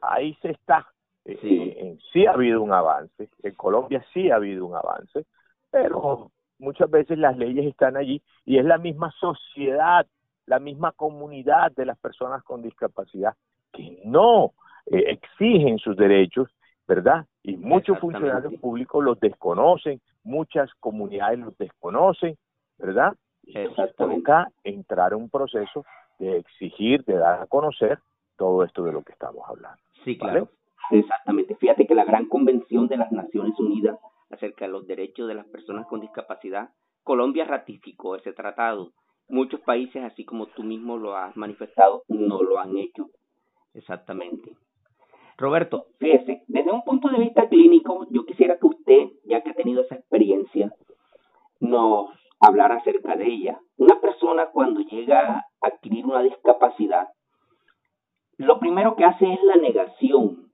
ahí 0.00 0.34
se 0.40 0.52
está. 0.52 0.86
Eh, 1.26 1.38
sí. 1.40 1.98
Sí 2.12 2.26
ha 2.26 2.32
habido 2.32 2.62
un 2.62 2.72
avance, 2.72 3.28
en 3.42 3.54
Colombia 3.54 4.04
sí 4.12 4.30
ha 4.30 4.36
habido 4.36 4.66
un 4.66 4.74
avance, 4.74 5.26
pero 5.70 6.30
muchas 6.58 6.90
veces 6.90 7.18
las 7.18 7.36
leyes 7.36 7.66
están 7.66 7.96
allí 7.96 8.22
y 8.44 8.58
es 8.58 8.64
la 8.64 8.78
misma 8.78 9.10
sociedad, 9.20 10.06
la 10.46 10.58
misma 10.58 10.92
comunidad 10.92 11.72
de 11.72 11.86
las 11.86 11.98
personas 11.98 12.42
con 12.42 12.62
discapacidad 12.62 13.34
que 13.72 14.00
no 14.04 14.54
eh, 14.86 15.04
exigen 15.08 15.78
sus 15.78 15.96
derechos 15.96 16.48
¿verdad? 16.86 17.26
Y 17.42 17.56
muchos 17.56 17.98
funcionarios 17.98 18.54
públicos 18.60 19.02
los 19.02 19.18
desconocen, 19.18 20.00
muchas 20.22 20.72
comunidades 20.80 21.40
los 21.40 21.58
desconocen, 21.58 22.36
¿verdad? 22.78 23.14
Entonces 23.44 23.94
toca 23.96 24.48
entrar 24.64 25.12
en 25.12 25.22
un 25.22 25.30
proceso 25.30 25.84
de 26.18 26.38
exigir, 26.38 27.04
de 27.04 27.14
dar 27.14 27.42
a 27.42 27.46
conocer 27.46 27.98
todo 28.36 28.64
esto 28.64 28.84
de 28.84 28.92
lo 28.92 29.02
que 29.02 29.12
estamos 29.12 29.42
hablando. 29.48 29.78
Sí, 30.04 30.16
claro. 30.16 30.48
Exactamente. 30.90 31.56
Fíjate 31.56 31.86
que 31.86 31.94
la 31.94 32.04
gran 32.04 32.26
convención 32.26 32.88
de 32.88 32.96
las 32.96 33.10
Naciones 33.12 33.58
Unidas 33.58 33.98
acerca 34.30 34.66
de 34.66 34.72
los 34.72 34.86
derechos 34.86 35.28
de 35.28 35.34
las 35.34 35.46
personas 35.46 35.86
con 35.86 36.00
discapacidad, 36.00 36.70
Colombia 37.02 37.44
ratificó 37.44 38.16
ese 38.16 38.32
tratado. 38.32 38.92
Muchos 39.28 39.60
países, 39.60 40.02
así 40.04 40.24
como 40.24 40.46
tú 40.46 40.62
mismo 40.62 40.96
lo 40.96 41.16
has 41.16 41.36
manifestado, 41.36 42.02
no 42.08 42.42
lo 42.42 42.58
han 42.58 42.76
hecho. 42.76 43.08
Exactamente. 43.74 44.56
Roberto, 45.36 45.86
fíjese, 45.98 46.44
desde 46.46 46.72
un 46.72 46.82
punto 46.82 47.08
de 47.08 47.18
vista 47.18 47.48
clínico, 47.48 48.06
yo 48.10 48.24
quisiera 48.24 48.58
que 48.58 48.66
usted, 48.66 49.08
ya 49.24 49.42
que 49.42 49.50
ha 49.50 49.54
tenido 49.54 49.82
esa 49.82 49.96
experiencia, 49.96 50.72
nos 51.60 52.10
hablara 52.40 52.76
acerca 52.76 53.16
de 53.16 53.26
ella. 53.26 53.60
Una 53.76 54.00
persona 54.00 54.46
cuando 54.46 54.80
llega 54.80 55.38
a 55.38 55.46
adquirir 55.60 56.06
una 56.06 56.22
discapacidad, 56.22 57.08
lo 58.38 58.58
primero 58.58 58.96
que 58.96 59.04
hace 59.04 59.30
es 59.30 59.42
la 59.44 59.56
negación. 59.56 60.45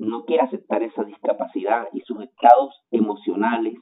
No 0.00 0.24
quiere 0.24 0.44
aceptar 0.44 0.82
esa 0.82 1.04
discapacidad 1.04 1.86
y 1.92 2.00
sus 2.00 2.22
estados 2.22 2.74
emocionales 2.90 3.74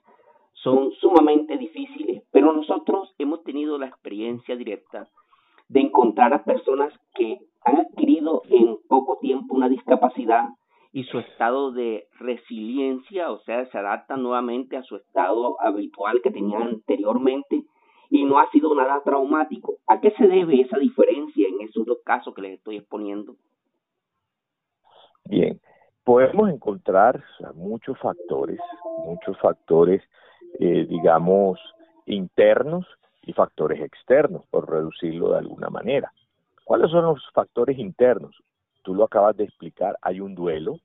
son 0.52 0.90
sumamente 1.00 1.56
difíciles, 1.56 2.24
pero 2.32 2.52
nosotros 2.52 3.14
hemos 3.18 3.44
tenido 3.44 3.78
la 3.78 3.86
experiencia 3.86 4.56
directa 4.56 5.08
de 5.68 5.80
encontrar 5.80 6.34
a 6.34 6.42
personas 6.42 6.92
que 7.14 7.38
han 7.62 7.76
adquirido 7.76 8.42
en 8.50 8.78
poco 8.88 9.18
tiempo 9.20 9.54
una 9.54 9.68
discapacidad 9.68 10.48
y 10.92 11.04
su 11.04 11.20
estado 11.20 11.70
de 11.70 12.08
resiliencia, 12.18 13.30
o 13.30 13.38
sea, 13.44 13.66
se 13.66 13.78
adapta 13.78 14.16
nuevamente 14.16 14.76
a 14.76 14.82
su 14.82 14.96
estado 14.96 15.60
habitual 15.60 16.20
que 16.20 16.32
tenían 16.32 16.62
anteriormente 16.62 17.62
y 18.10 18.24
no 18.24 18.40
ha 18.40 18.50
sido 18.50 18.74
nada 18.74 19.00
traumático. 19.04 19.76
¿A 19.86 20.00
qué 20.00 20.10
se 20.18 20.26
debe 20.26 20.62
esa 20.62 20.78
diferencia 20.78 21.46
en 21.46 21.60
esos 21.60 21.86
dos 21.86 21.98
casos 22.04 22.34
que 22.34 22.42
les 22.42 22.54
estoy 22.54 22.78
exponiendo? 22.78 23.36
Bien, 25.24 25.60
podemos 26.08 26.48
encontrar 26.48 27.22
muchos 27.54 27.98
factores, 27.98 28.58
muchos 29.04 29.38
factores 29.38 30.02
eh, 30.58 30.86
digamos, 30.88 31.60
internos 32.06 32.86
y 33.20 33.34
factores 33.34 33.82
externos, 33.82 34.42
por 34.48 34.70
reducirlo 34.70 35.32
de 35.32 35.38
alguna 35.40 35.68
manera. 35.68 36.10
¿Cuáles 36.64 36.90
son 36.90 37.04
los 37.04 37.22
factores 37.34 37.78
internos? 37.78 38.34
Tú 38.80 38.94
lo 38.94 39.04
acabas 39.04 39.36
de 39.36 39.44
explicar, 39.44 39.98
hay 40.00 40.20
un 40.20 40.34
duelo, 40.34 40.78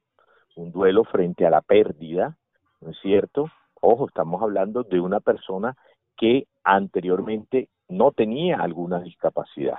un 0.57 0.73
duelo 0.73 1.05
frente 1.05 1.45
a 1.45 1.49
la 1.49 1.61
pérdida, 1.61 2.35
¿no 2.81 2.89
es 2.89 2.99
cierto? 2.99 3.49
Ojo, 3.79 4.07
estamos 4.07 4.41
hablando 4.41 4.83
de 4.83 4.99
una 4.99 5.21
persona 5.21 5.77
que 6.17 6.47
anteriormente 6.65 7.69
no 7.87 8.11
tenía 8.11 8.57
alguna 8.57 8.99
discapacidad, 8.99 9.77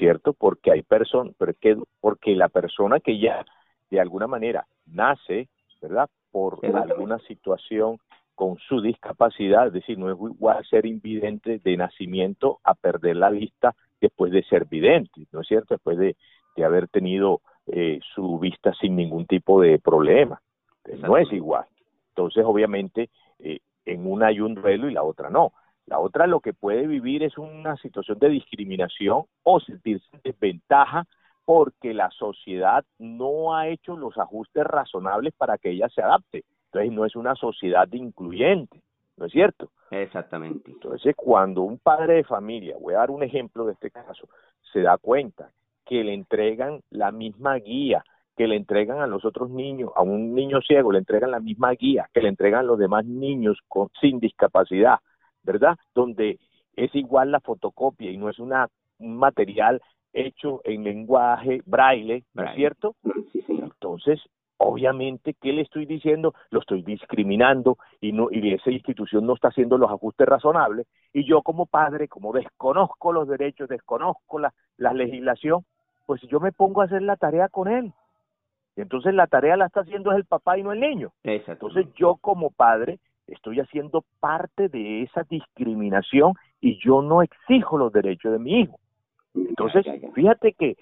¿cierto? 0.00 0.32
Porque 0.32 0.72
hay 0.72 0.82
personas, 0.82 1.32
porque, 1.38 1.76
porque 2.00 2.34
la 2.34 2.48
persona 2.48 2.98
que 2.98 3.20
ya 3.20 3.46
de 3.90 4.00
alguna 4.00 4.26
manera 4.26 4.66
nace, 4.86 5.48
¿verdad? 5.80 6.08
Por 6.30 6.64
alguna 6.64 7.18
situación 7.20 7.98
con 8.34 8.56
su 8.58 8.80
discapacidad, 8.80 9.66
es 9.66 9.72
decir, 9.74 9.98
no 9.98 10.10
es 10.10 10.16
igual 10.16 10.64
ser 10.64 10.86
invidente 10.86 11.60
de 11.62 11.76
nacimiento 11.76 12.58
a 12.64 12.74
perder 12.74 13.16
la 13.16 13.30
vista 13.30 13.74
después 14.00 14.32
de 14.32 14.42
ser 14.44 14.64
vidente, 14.64 15.26
¿no 15.32 15.42
es 15.42 15.48
cierto? 15.48 15.74
Después 15.74 15.98
de, 15.98 16.16
haber 16.64 16.88
tenido 16.88 17.40
eh, 17.68 18.00
su 18.14 18.38
vista 18.38 18.74
sin 18.74 18.94
ningún 18.94 19.24
tipo 19.24 19.62
de 19.62 19.78
problema. 19.78 20.42
No 20.98 21.16
es 21.16 21.32
igual. 21.32 21.64
Entonces, 22.10 22.44
obviamente, 22.44 23.08
eh, 23.38 23.60
en 23.86 24.06
una 24.06 24.26
hay 24.26 24.40
un 24.40 24.54
duelo 24.54 24.90
y 24.90 24.92
la 24.92 25.02
otra 25.02 25.30
no. 25.30 25.54
La 25.86 25.98
otra 25.98 26.26
lo 26.26 26.40
que 26.40 26.52
puede 26.52 26.86
vivir 26.86 27.22
es 27.22 27.38
una 27.38 27.76
situación 27.78 28.18
de 28.18 28.28
discriminación 28.28 29.24
o 29.42 29.60
sentirse 29.60 30.04
en 30.12 30.20
desventaja 30.22 31.06
porque 31.50 31.94
la 31.94 32.08
sociedad 32.10 32.84
no 33.00 33.56
ha 33.56 33.66
hecho 33.66 33.96
los 33.96 34.16
ajustes 34.16 34.62
razonables 34.62 35.34
para 35.36 35.58
que 35.58 35.70
ella 35.70 35.88
se 35.88 36.00
adapte. 36.00 36.44
Entonces 36.66 36.92
no 36.92 37.04
es 37.04 37.16
una 37.16 37.34
sociedad 37.34 37.88
incluyente, 37.90 38.80
¿no 39.16 39.26
es 39.26 39.32
cierto? 39.32 39.72
Exactamente. 39.90 40.70
Entonces 40.70 41.12
cuando 41.16 41.62
un 41.62 41.78
padre 41.78 42.14
de 42.14 42.22
familia, 42.22 42.76
voy 42.80 42.94
a 42.94 42.98
dar 42.98 43.10
un 43.10 43.24
ejemplo 43.24 43.64
de 43.64 43.72
este 43.72 43.90
caso, 43.90 44.28
se 44.72 44.82
da 44.82 44.96
cuenta 44.96 45.50
que 45.84 46.04
le 46.04 46.14
entregan 46.14 46.82
la 46.88 47.10
misma 47.10 47.56
guía 47.56 48.04
que 48.36 48.46
le 48.46 48.54
entregan 48.54 49.00
a 49.00 49.08
los 49.08 49.24
otros 49.24 49.50
niños, 49.50 49.90
a 49.96 50.02
un 50.02 50.36
niño 50.36 50.60
ciego 50.60 50.92
le 50.92 50.98
entregan 51.00 51.32
la 51.32 51.40
misma 51.40 51.72
guía 51.72 52.08
que 52.14 52.22
le 52.22 52.28
entregan 52.28 52.60
a 52.60 52.62
los 52.62 52.78
demás 52.78 53.04
niños 53.04 53.58
con, 53.66 53.88
sin 54.00 54.20
discapacidad, 54.20 55.00
¿verdad? 55.42 55.76
Donde 55.96 56.38
es 56.76 56.94
igual 56.94 57.32
la 57.32 57.40
fotocopia 57.40 58.08
y 58.08 58.18
no 58.18 58.30
es 58.30 58.38
una, 58.38 58.68
un 59.00 59.16
material 59.16 59.82
hecho 60.12 60.60
en 60.64 60.84
lenguaje 60.84 61.60
braille, 61.66 62.24
¿no 62.34 62.44
es 62.44 62.54
cierto? 62.54 62.96
Sí. 63.32 63.44
Entonces, 63.48 64.20
obviamente, 64.58 65.34
¿qué 65.40 65.52
le 65.52 65.62
estoy 65.62 65.86
diciendo? 65.86 66.34
Lo 66.50 66.60
estoy 66.60 66.82
discriminando 66.82 67.78
y 68.00 68.12
no 68.12 68.28
y 68.30 68.52
esa 68.52 68.70
institución 68.70 69.26
no 69.26 69.34
está 69.34 69.48
haciendo 69.48 69.78
los 69.78 69.90
ajustes 69.90 70.28
razonables 70.28 70.86
y 71.12 71.24
yo 71.24 71.42
como 71.42 71.66
padre, 71.66 72.08
como 72.08 72.32
desconozco 72.32 73.12
los 73.12 73.26
derechos, 73.26 73.68
desconozco 73.68 74.38
la, 74.38 74.52
la 74.76 74.92
legislación, 74.92 75.64
pues 76.06 76.20
yo 76.22 76.40
me 76.40 76.52
pongo 76.52 76.82
a 76.82 76.84
hacer 76.84 77.02
la 77.02 77.16
tarea 77.16 77.48
con 77.48 77.68
él. 77.68 77.92
Y 78.76 78.82
entonces 78.82 79.14
la 79.14 79.26
tarea 79.26 79.56
la 79.56 79.66
está 79.66 79.80
haciendo 79.80 80.12
es 80.12 80.18
el 80.18 80.24
papá 80.26 80.58
y 80.58 80.62
no 80.62 80.72
el 80.72 80.80
niño. 80.80 81.12
Entonces 81.24 81.86
yo 81.96 82.16
como 82.20 82.50
padre 82.50 82.98
estoy 83.26 83.60
haciendo 83.60 84.04
parte 84.20 84.68
de 84.68 85.02
esa 85.02 85.22
discriminación 85.24 86.34
y 86.60 86.78
yo 86.84 87.00
no 87.00 87.22
exijo 87.22 87.78
los 87.78 87.92
derechos 87.92 88.32
de 88.32 88.38
mi 88.38 88.60
hijo. 88.60 88.78
Entonces, 89.34 89.84
fíjate 90.14 90.52
que, 90.54 90.76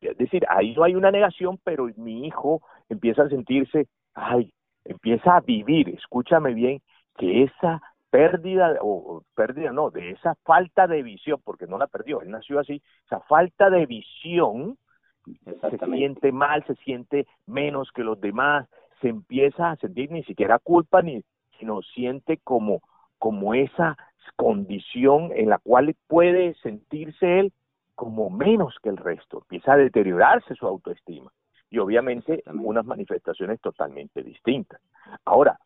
es 0.00 0.16
decir, 0.16 0.44
ahí 0.48 0.74
no 0.74 0.84
hay 0.84 0.94
una 0.94 1.10
negación, 1.10 1.58
pero 1.62 1.88
mi 1.96 2.26
hijo 2.26 2.62
empieza 2.88 3.22
a 3.22 3.28
sentirse, 3.28 3.86
ay, 4.14 4.52
empieza 4.84 5.36
a 5.36 5.40
vivir, 5.40 5.88
escúchame 5.90 6.54
bien, 6.54 6.80
que 7.16 7.44
esa 7.44 7.80
pérdida, 8.10 8.76
o 8.80 9.22
pérdida 9.34 9.72
no, 9.72 9.90
de 9.90 10.10
esa 10.10 10.34
falta 10.44 10.86
de 10.86 11.02
visión, 11.02 11.40
porque 11.44 11.66
no 11.66 11.78
la 11.78 11.86
perdió, 11.86 12.20
él 12.20 12.30
nació 12.30 12.58
así, 12.58 12.82
esa 13.06 13.20
falta 13.20 13.70
de 13.70 13.86
visión, 13.86 14.76
se 15.70 15.78
siente 15.78 16.32
mal, 16.32 16.64
se 16.66 16.74
siente 16.76 17.26
menos 17.46 17.90
que 17.92 18.02
los 18.02 18.20
demás, 18.20 18.68
se 19.00 19.08
empieza 19.08 19.70
a 19.70 19.76
sentir 19.76 20.10
ni 20.10 20.22
siquiera 20.24 20.58
culpa, 20.58 21.02
ni 21.02 21.22
sino 21.58 21.80
siente 21.82 22.38
como, 22.42 22.82
como 23.18 23.54
esa 23.54 23.96
condición 24.36 25.30
en 25.34 25.48
la 25.48 25.58
cual 25.58 25.94
puede 26.08 26.54
sentirse 26.54 27.40
él 27.40 27.52
como 28.02 28.30
menos 28.30 28.74
que 28.82 28.88
el 28.88 28.96
resto, 28.96 29.42
empieza 29.42 29.74
a 29.74 29.76
deteriorarse 29.76 30.56
su 30.56 30.66
autoestima 30.66 31.30
y 31.70 31.78
obviamente 31.78 32.42
unas 32.46 32.84
manifestaciones 32.84 33.60
totalmente 33.60 34.24
distintas. 34.24 34.80
Ahora, 35.24 35.56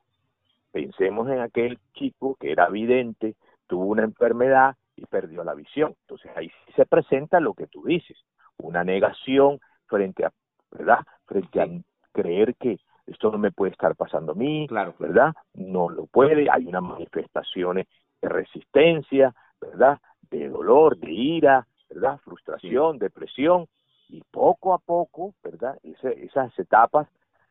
pensemos 0.70 1.30
en 1.30 1.40
aquel 1.40 1.78
chico 1.94 2.36
que 2.38 2.52
era 2.52 2.68
vidente, 2.68 3.36
tuvo 3.66 3.86
una 3.86 4.02
enfermedad 4.02 4.76
y 4.96 5.06
perdió 5.06 5.44
la 5.44 5.54
visión. 5.54 5.94
Entonces 6.02 6.30
ahí 6.36 6.52
se 6.74 6.84
presenta 6.84 7.40
lo 7.40 7.54
que 7.54 7.68
tú 7.68 7.82
dices, 7.84 8.18
una 8.58 8.84
negación 8.84 9.58
frente 9.86 10.26
a, 10.26 10.32
¿verdad? 10.70 11.06
Frente 11.24 11.62
a 11.62 11.66
creer 12.12 12.54
que 12.56 12.78
esto 13.06 13.30
no 13.30 13.38
me 13.38 13.50
puede 13.50 13.72
estar 13.72 13.96
pasando 13.96 14.32
a 14.32 14.34
mí, 14.34 14.66
claro. 14.68 14.94
¿verdad? 14.98 15.32
No 15.54 15.88
lo 15.88 16.04
puede, 16.04 16.50
hay 16.50 16.66
unas 16.66 16.82
manifestaciones 16.82 17.86
de 18.20 18.28
resistencia, 18.28 19.34
¿verdad? 19.58 19.98
De 20.30 20.50
dolor, 20.50 20.98
de 20.98 21.10
ira, 21.10 21.66
¿verdad? 21.96 22.20
Frustración, 22.24 22.98
depresión, 22.98 23.66
y 24.08 24.22
poco 24.30 24.74
a 24.74 24.78
poco, 24.78 25.34
¿verdad? 25.42 25.78
esas 25.82 26.56
etapas 26.58 27.08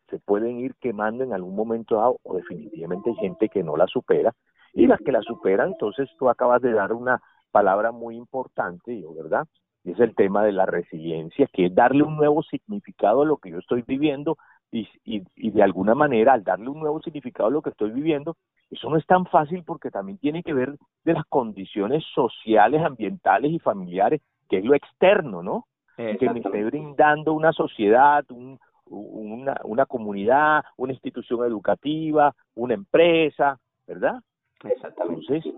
se 0.10 0.20
pueden 0.20 0.60
ir 0.60 0.76
quemando 0.76 1.24
en 1.24 1.34
algún 1.34 1.56
momento 1.56 1.96
dado, 1.96 2.20
o 2.24 2.36
definitivamente 2.36 3.10
hay 3.10 3.16
gente 3.16 3.50
que 3.50 3.64
no 3.64 3.76
la 3.76 3.88
supera, 3.88 4.34
y 4.74 4.88
las 4.88 5.00
que 5.00 5.12
la 5.12 5.22
superan, 5.22 5.70
entonces 5.70 6.10
tú 6.20 6.30
acabas 6.30 6.62
de 6.62 6.74
dar 6.74 6.94
una 6.94 7.22
palabra 7.52 7.92
muy 7.92 8.16
importante, 8.16 9.04
¿verdad? 9.16 9.48
Y 9.84 9.92
es 9.92 10.00
el 10.00 10.14
tema 10.14 10.44
de 10.44 10.52
la 10.52 10.66
resiliencia, 10.66 11.48
que 11.52 11.68
es 11.68 11.76
darle 11.76 12.04
un 12.04 12.16
nuevo 12.16 12.44
significado 12.44 13.24
a 13.24 13.26
lo 13.26 13.38
que 13.38 13.50
yo 13.50 13.58
estoy 13.58 13.82
viviendo 13.82 14.38
y, 14.72 14.88
y, 15.04 15.24
y 15.36 15.52
de 15.52 15.64
alguna 15.64 15.96
manera 15.96 16.34
al 16.34 16.44
darle 16.44 16.70
un 16.70 16.80
nuevo 16.80 17.02
significado 17.02 17.48
a 17.48 17.52
lo 17.52 17.62
que 17.62 17.70
estoy 17.70 17.92
viviendo, 17.92 18.36
eso 18.70 18.90
no 18.90 18.98
es 18.98 19.06
tan 19.06 19.26
fácil 19.26 19.64
porque 19.64 19.92
también 19.92 20.18
tiene 20.18 20.44
que 20.44 20.54
ver 20.54 20.76
de 21.04 21.14
las 21.14 21.26
condiciones 21.26 22.04
sociales, 22.14 22.82
ambientales 22.84 23.52
y 23.52 23.60
familiares, 23.60 24.22
que 24.50 24.58
es 24.58 24.66
lo 24.66 24.76
externo, 24.76 25.44
¿no? 25.44 25.66
Que 25.96 26.30
me 26.30 26.40
esté 26.40 26.64
brindando 26.66 27.34
una 27.34 27.54
sociedad, 27.54 28.26
un, 28.30 28.60
una, 28.88 29.56
una 29.64 29.86
comunidad, 29.86 30.64
una 30.78 30.92
institución 30.92 31.46
educativa, 31.46 32.36
una 32.56 32.74
empresa, 32.74 33.58
¿verdad? 33.88 34.22
Exactamente. 34.64 35.22
Entonces, 35.22 35.54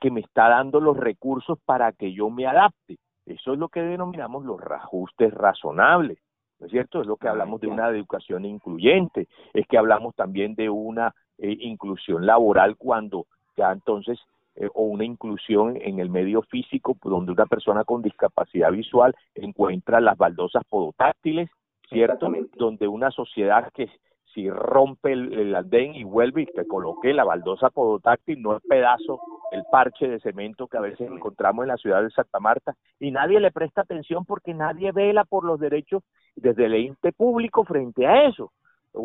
que 0.00 0.10
me 0.10 0.20
está 0.20 0.48
dando 0.48 0.80
los 0.80 0.96
recursos 0.96 1.58
para 1.64 1.92
que 1.92 2.12
yo 2.12 2.30
me 2.30 2.46
adapte. 2.46 2.98
Eso 3.26 3.52
es 3.52 3.58
lo 3.58 3.68
que 3.68 3.82
denominamos 3.82 4.44
los 4.44 4.60
ajustes 4.62 5.32
razonables. 5.32 6.18
¿no 6.58 6.66
es 6.66 6.72
cierto? 6.72 7.00
Es 7.00 7.06
lo 7.06 7.16
que 7.16 7.28
hablamos 7.28 7.60
de 7.60 7.66
una 7.66 7.88
educación 7.88 8.44
incluyente, 8.44 9.28
es 9.52 9.66
que 9.66 9.78
hablamos 9.78 10.14
también 10.14 10.54
de 10.54 10.70
una 10.70 11.14
eh, 11.38 11.54
inclusión 11.60 12.24
laboral 12.24 12.76
cuando 12.76 13.26
ya 13.56 13.72
entonces, 13.72 14.18
eh, 14.56 14.68
o 14.74 14.84
una 14.84 15.04
inclusión 15.04 15.76
en 15.80 16.00
el 16.00 16.10
medio 16.10 16.42
físico, 16.42 16.96
donde 17.04 17.32
una 17.32 17.46
persona 17.46 17.84
con 17.84 18.02
discapacidad 18.02 18.72
visual 18.72 19.14
encuentra 19.34 20.00
las 20.00 20.16
baldosas 20.16 20.64
podotáctiles, 20.68 21.50
¿cierto? 21.88 22.32
Donde 22.56 22.88
una 22.88 23.10
sociedad 23.10 23.70
que 23.72 23.88
si 24.36 24.50
rompe 24.50 25.12
el, 25.12 25.54
andén 25.54 25.94
y 25.94 26.04
vuelve 26.04 26.42
y 26.42 26.46
te 26.46 26.66
coloque 26.66 27.14
la 27.14 27.24
baldosa 27.24 27.70
podotáctil, 27.70 28.42
no 28.42 28.54
es 28.54 28.62
pedazo 28.68 29.18
el 29.50 29.64
parche 29.70 30.08
de 30.08 30.20
cemento 30.20 30.66
que 30.66 30.76
a 30.76 30.82
veces 30.82 31.10
encontramos 31.10 31.62
en 31.62 31.68
la 31.68 31.78
ciudad 31.78 32.02
de 32.02 32.10
Santa 32.10 32.38
Marta 32.38 32.74
y 33.00 33.10
nadie 33.10 33.40
le 33.40 33.50
presta 33.50 33.80
atención 33.80 34.26
porque 34.26 34.52
nadie 34.52 34.92
vela 34.92 35.24
por 35.24 35.44
los 35.44 35.58
derechos 35.58 36.02
desde 36.34 36.66
el 36.66 36.74
ente 36.74 37.12
público 37.12 37.64
frente 37.64 38.06
a 38.06 38.26
eso. 38.26 38.52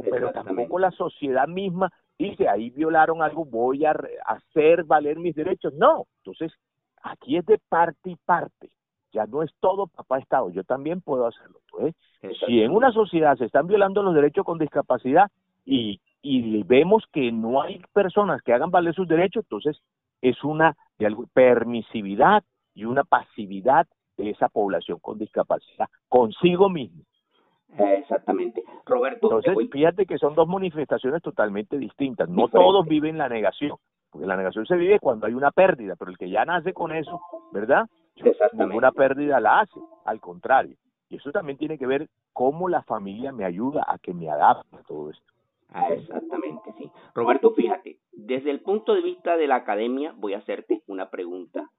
Pero 0.09 0.31
tampoco 0.31 0.79
la 0.79 0.91
sociedad 0.91 1.47
misma 1.47 1.91
dice, 2.17 2.47
ahí 2.47 2.69
violaron 2.69 3.21
algo, 3.21 3.45
voy 3.45 3.85
a 3.85 3.95
hacer 4.25 4.83
valer 4.83 5.17
mis 5.17 5.35
derechos. 5.35 5.73
No, 5.73 6.05
entonces 6.17 6.53
aquí 7.03 7.37
es 7.37 7.45
de 7.45 7.59
parte 7.69 8.11
y 8.11 8.15
parte. 8.15 8.69
Ya 9.11 9.25
no 9.25 9.43
es 9.43 9.51
todo 9.59 9.87
papá 9.87 10.19
Estado, 10.19 10.49
yo 10.51 10.63
también 10.63 11.01
puedo 11.01 11.27
hacerlo. 11.27 11.59
Pues. 11.69 11.95
Si 12.45 12.61
en 12.61 12.71
una 12.71 12.91
sociedad 12.91 13.37
se 13.37 13.45
están 13.45 13.67
violando 13.67 14.03
los 14.03 14.15
derechos 14.15 14.45
con 14.45 14.57
discapacidad 14.57 15.29
y, 15.65 15.99
y 16.21 16.63
vemos 16.63 17.03
que 17.11 17.31
no 17.31 17.61
hay 17.61 17.81
personas 17.93 18.41
que 18.41 18.53
hagan 18.53 18.71
valer 18.71 18.93
sus 18.93 19.07
derechos, 19.07 19.43
entonces 19.43 19.81
es 20.21 20.41
una 20.43 20.77
permisividad 21.33 22.43
y 22.73 22.85
una 22.85 23.03
pasividad 23.03 23.87
de 24.17 24.29
esa 24.29 24.47
población 24.47 24.99
con 24.99 25.17
discapacidad 25.17 25.89
consigo 26.07 26.69
mismo. 26.69 27.03
Exactamente. 27.77 28.63
Roberto. 28.85 29.27
Entonces, 29.27 29.69
fíjate 29.71 30.05
que 30.05 30.17
son 30.17 30.35
dos 30.35 30.47
manifestaciones 30.47 31.21
totalmente 31.21 31.77
distintas. 31.77 32.29
No 32.29 32.47
todos 32.47 32.85
viven 32.85 33.17
la 33.17 33.29
negación, 33.29 33.77
porque 34.09 34.27
la 34.27 34.35
negación 34.35 34.65
se 34.65 34.75
vive 34.75 34.99
cuando 34.99 35.27
hay 35.27 35.33
una 35.33 35.51
pérdida, 35.51 35.95
pero 35.97 36.11
el 36.11 36.17
que 36.17 36.29
ya 36.29 36.45
nace 36.45 36.73
con 36.73 36.91
eso, 36.91 37.21
¿verdad? 37.51 37.87
Ninguna 38.53 38.91
pérdida 38.91 39.39
la 39.39 39.61
hace, 39.61 39.79
al 40.05 40.19
contrario. 40.19 40.75
Y 41.09 41.17
eso 41.17 41.31
también 41.31 41.57
tiene 41.57 41.77
que 41.77 41.87
ver 41.87 42.07
cómo 42.33 42.69
la 42.69 42.83
familia 42.83 43.31
me 43.31 43.45
ayuda 43.45 43.85
a 43.87 43.97
que 43.97 44.13
me 44.13 44.29
adapte 44.29 44.75
a 44.77 44.83
todo 44.83 45.09
esto. 45.09 45.25
Ah, 45.73 45.87
exactamente, 45.89 46.73
sí. 46.77 46.91
Roberto, 47.15 47.51
fíjate, 47.53 47.97
desde 48.11 48.51
el 48.51 48.61
punto 48.61 48.93
de 48.93 49.01
vista 49.01 49.37
de 49.37 49.47
la 49.47 49.55
academia, 49.55 50.13
voy 50.17 50.33
a 50.33 50.39
hacerte 50.39 50.81
una 50.87 51.09
pregunta. 51.09 51.69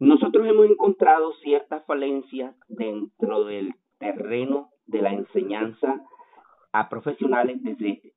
Nosotros 0.00 0.46
hemos 0.46 0.66
encontrado 0.66 1.32
ciertas 1.34 1.84
falencias 1.86 2.54
dentro 2.68 3.44
del 3.44 3.74
terreno 3.98 4.70
enseñanza 5.38 6.04
a 6.72 6.88
profesionales 6.88 7.62
desde, 7.62 8.12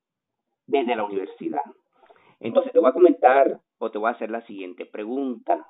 desde 0.67 0.95
la 0.95 1.05
universidad. 1.05 1.62
Entonces 2.39 2.71
te 2.73 2.79
voy 2.79 2.89
a 2.89 2.93
comentar 2.93 3.60
o 3.77 3.91
te 3.91 3.97
voy 3.97 4.10
a 4.10 4.13
hacer 4.13 4.31
la 4.31 4.45
siguiente 4.45 4.86
pregunta. 4.86 5.67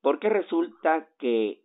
Porque 0.00 0.28
resulta 0.28 1.08
que, 1.18 1.62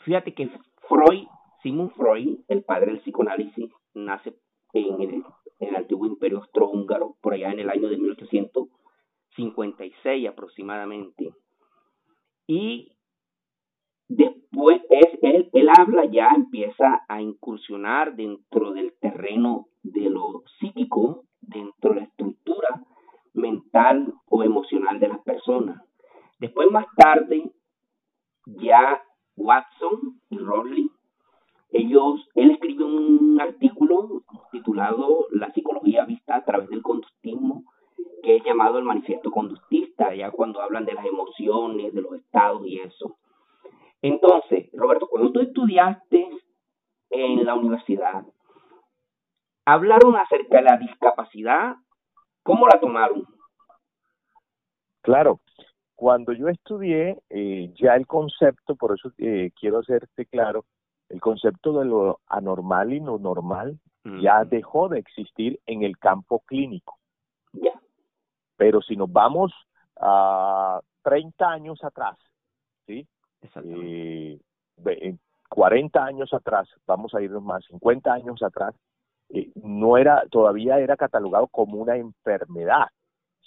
fíjate 0.00 0.34
que 0.34 0.50
Freud, 0.88 1.26
Sigmund 1.62 1.92
Freud, 1.92 2.40
el 2.48 2.62
padre 2.62 2.92
del 2.92 3.00
psicoanálisis, 3.00 3.72
nace 3.94 4.36
en 4.72 5.00
el, 5.00 5.24
en 5.58 5.68
el 5.68 5.76
antiguo 5.76 6.06
imperio 6.06 6.38
austrohúngaro, 6.38 7.16
por 7.20 7.34
allá 7.34 7.50
en 7.50 7.58
el 7.60 7.70
año 7.70 7.88
de 7.88 7.96
1856 7.96 10.28
aproximadamente. 10.28 11.32
Y 12.46 12.92
después 14.08 14.82
es, 14.90 15.05
él, 15.22 15.68
habla 15.76 16.04
ya, 16.06 16.30
empieza 16.34 17.04
a 17.08 17.20
incursionar 17.20 18.16
dentro 18.16 18.72
del 18.72 18.94
terreno 19.00 19.66
de 19.82 20.10
lo 20.10 20.42
psíquico, 20.58 21.24
dentro 21.40 21.94
de 21.94 22.00
la 22.00 22.06
estructura 22.06 22.82
mental 23.34 24.12
o 24.26 24.42
emocional 24.42 24.98
de 24.98 25.08
las 25.08 25.20
personas. 25.20 25.82
Después, 26.38 26.70
más 26.70 26.86
tarde, 26.96 27.50
ya 28.46 29.02
Watson 29.36 30.20
y 30.30 30.38
Rowley, 30.38 30.90
ellos, 31.70 32.26
él 32.34 32.52
escribió 32.52 32.86
un 32.86 33.38
artículo 33.40 34.22
titulado 34.52 35.26
La 35.30 35.52
psicología 35.52 36.04
vista 36.04 36.36
a 36.36 36.44
través 36.44 36.68
del 36.70 36.82
conductismo, 36.82 37.64
que 38.22 38.36
es 38.36 38.44
llamado 38.44 38.78
el 38.78 38.84
manifiesto 38.84 39.30
conductista, 39.30 40.14
ya 40.14 40.30
cuando 40.30 40.60
hablan 40.60 40.84
de 40.84 40.94
las 40.94 41.04
emociones, 41.04 41.92
de 41.92 42.02
los 42.02 42.14
estados 42.14 42.66
y 42.66 42.80
eso. 42.80 43.16
Entonces, 44.02 44.68
Roberto, 44.72 45.08
cuando 45.08 45.32
tú 45.32 45.40
estudiaste 45.40 46.28
en 47.10 47.44
la 47.44 47.54
universidad, 47.54 48.24
hablaron 49.64 50.16
acerca 50.16 50.58
de 50.58 50.62
la 50.62 50.76
discapacidad, 50.76 51.76
¿cómo 52.42 52.66
la 52.66 52.78
tomaron? 52.78 53.24
Claro, 55.02 55.40
cuando 55.94 56.32
yo 56.32 56.48
estudié, 56.48 57.18
eh, 57.30 57.72
ya 57.80 57.94
el 57.94 58.06
concepto, 58.06 58.76
por 58.76 58.94
eso 58.94 59.10
eh, 59.18 59.50
quiero 59.58 59.78
hacerte 59.78 60.26
claro, 60.26 60.64
el 61.08 61.20
concepto 61.20 61.78
de 61.78 61.84
lo 61.86 62.20
anormal 62.26 62.92
y 62.92 63.00
no 63.00 63.18
normal 63.18 63.78
ya 64.20 64.44
dejó 64.44 64.88
de 64.88 65.00
existir 65.00 65.58
en 65.66 65.82
el 65.82 65.98
campo 65.98 66.38
clínico. 66.46 66.96
Ya. 67.52 67.72
Pero 68.56 68.80
si 68.80 68.96
nos 68.96 69.10
vamos 69.10 69.52
a 69.96 70.80
30 71.02 71.48
años 71.48 71.82
atrás, 71.82 72.16
¿sí? 72.86 73.06
Eh, 73.64 74.38
40 75.48 76.04
años 76.04 76.32
atrás, 76.34 76.68
vamos 76.86 77.14
a 77.14 77.22
irnos 77.22 77.42
más, 77.42 77.64
50 77.66 78.12
años 78.12 78.42
atrás, 78.42 78.74
eh, 79.30 79.50
no 79.54 79.96
era, 79.96 80.24
todavía 80.30 80.78
era 80.78 80.96
catalogado 80.96 81.46
como 81.46 81.78
una 81.78 81.96
enfermedad, 81.96 82.88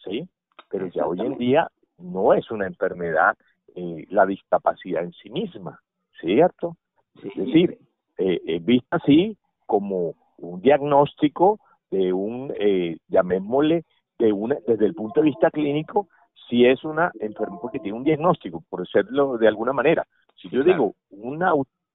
¿sí? 0.04 0.28
pero 0.70 0.88
ya 0.88 1.06
hoy 1.06 1.20
en 1.22 1.38
día 1.38 1.70
no 1.98 2.34
es 2.34 2.50
una 2.52 2.68
enfermedad 2.68 3.36
eh, 3.76 4.06
la 4.10 4.26
discapacidad 4.26 5.04
en 5.04 5.14
sí 5.14 5.30
misma, 5.30 5.80
¿cierto? 6.20 6.78
Es 7.16 7.36
decir, 7.36 7.78
eh, 8.18 8.42
eh, 8.46 8.60
vista 8.60 8.98
así 8.98 9.38
como 9.66 10.16
un 10.38 10.62
diagnóstico 10.62 11.60
de 11.92 12.14
un, 12.14 12.54
eh, 12.60 12.98
llamémosle, 13.08 13.84
de 14.18 14.34
una, 14.34 14.58
desde 14.68 14.86
el 14.86 14.94
punto 14.94 15.22
de 15.22 15.28
vista 15.28 15.52
clínico, 15.52 16.08
si 16.50 16.66
es 16.66 16.84
una 16.84 17.12
enfermedad, 17.20 17.62
porque 17.62 17.80
tiene 17.80 17.98
un 17.98 18.04
diagnóstico, 18.04 18.64
por 18.70 18.82
decirlo 18.82 19.38
de 19.38 19.48
alguna 19.48 19.74
manera. 19.74 20.06
Si 20.36 20.50
yo 20.50 20.64
digo 20.64 20.96
un 21.12 21.44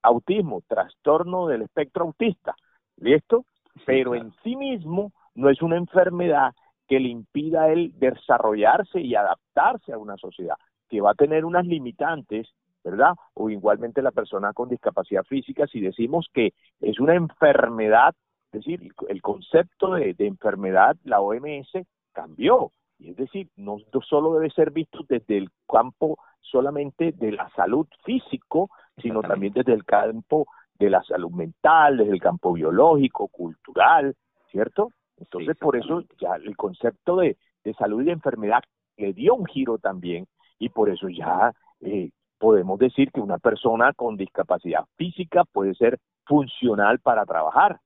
autismo, 0.03 0.62
trastorno 0.67 1.49
del 1.49 1.62
espectro 1.62 2.05
autista, 2.05 2.55
¿listo? 2.99 3.45
Pero 3.85 4.14
en 4.14 4.33
sí 4.43 4.55
mismo 4.55 5.12
no 5.35 5.51
es 5.51 5.61
una 5.62 5.77
enfermedad 5.77 6.55
que 6.87 7.01
le 7.01 7.09
impida 7.09 7.64
a 7.64 7.73
él 7.73 7.93
desarrollarse 7.99 9.01
y 9.01 9.14
adaptarse 9.14 9.93
a 9.93 9.99
una 9.99 10.17
sociedad, 10.17 10.57
que 10.88 11.01
va 11.01 11.12
a 11.12 11.14
tener 11.14 11.45
unas 11.45 11.67
limitantes, 11.67 12.49
¿verdad? 12.85 13.14
O 13.33 13.49
igualmente 13.49 14.03
la 14.03 14.11
persona 14.11 14.53
con 14.53 14.69
discapacidad 14.69 15.25
física, 15.25 15.67
si 15.67 15.81
decimos 15.81 16.29
que 16.33 16.53
es 16.81 17.01
una 17.01 17.14
enfermedad, 17.14 18.14
es 18.53 18.61
decir, 18.61 18.93
el 19.09 19.23
concepto 19.23 19.95
de, 19.95 20.14
enfermedad, 20.19 20.97
la 21.05 21.21
OMS 21.21 21.73
cambió. 22.12 22.71
Es 23.05 23.17
decir, 23.17 23.49
no 23.57 23.79
solo 24.09 24.35
debe 24.35 24.51
ser 24.51 24.71
visto 24.71 25.01
desde 25.09 25.38
el 25.38 25.51
campo 25.69 26.19
solamente 26.40 27.12
de 27.12 27.33
la 27.33 27.49
salud 27.51 27.87
físico, 28.05 28.71
sino 28.99 29.23
también 29.23 29.53
desde 29.53 29.73
el 29.73 29.85
campo 29.85 30.47
de 30.79 30.90
la 30.90 31.03
salud 31.03 31.31
mental, 31.31 31.99
desde 31.99 32.12
el 32.12 32.21
campo 32.21 32.53
biológico, 32.53 33.29
cultural, 33.29 34.14
¿cierto? 34.51 34.90
Entonces, 35.17 35.57
por 35.57 35.77
eso 35.77 36.03
ya 36.21 36.35
el 36.37 36.57
concepto 36.57 37.17
de, 37.17 37.37
salud 37.79 38.03
y 38.03 38.07
de 38.07 38.12
enfermedad 38.12 38.62
le 38.97 39.12
dio 39.12 39.35
un 39.35 39.47
giro 39.47 39.79
también 39.79 40.27
y 40.59 40.69
por 40.69 40.90
eso 40.90 41.09
ya 41.09 41.53
eh, 41.81 42.11
podemos 42.38 42.79
decir 42.79 43.11
que 43.11 43.21
una 43.21 43.38
persona 43.38 43.93
con 43.93 44.17
discapacidad 44.17 44.85
física 44.97 45.45
puede 45.45 45.75
ser 45.75 45.99
funcional 46.27 46.99
para 46.99 47.25
trabajar, 47.25 47.81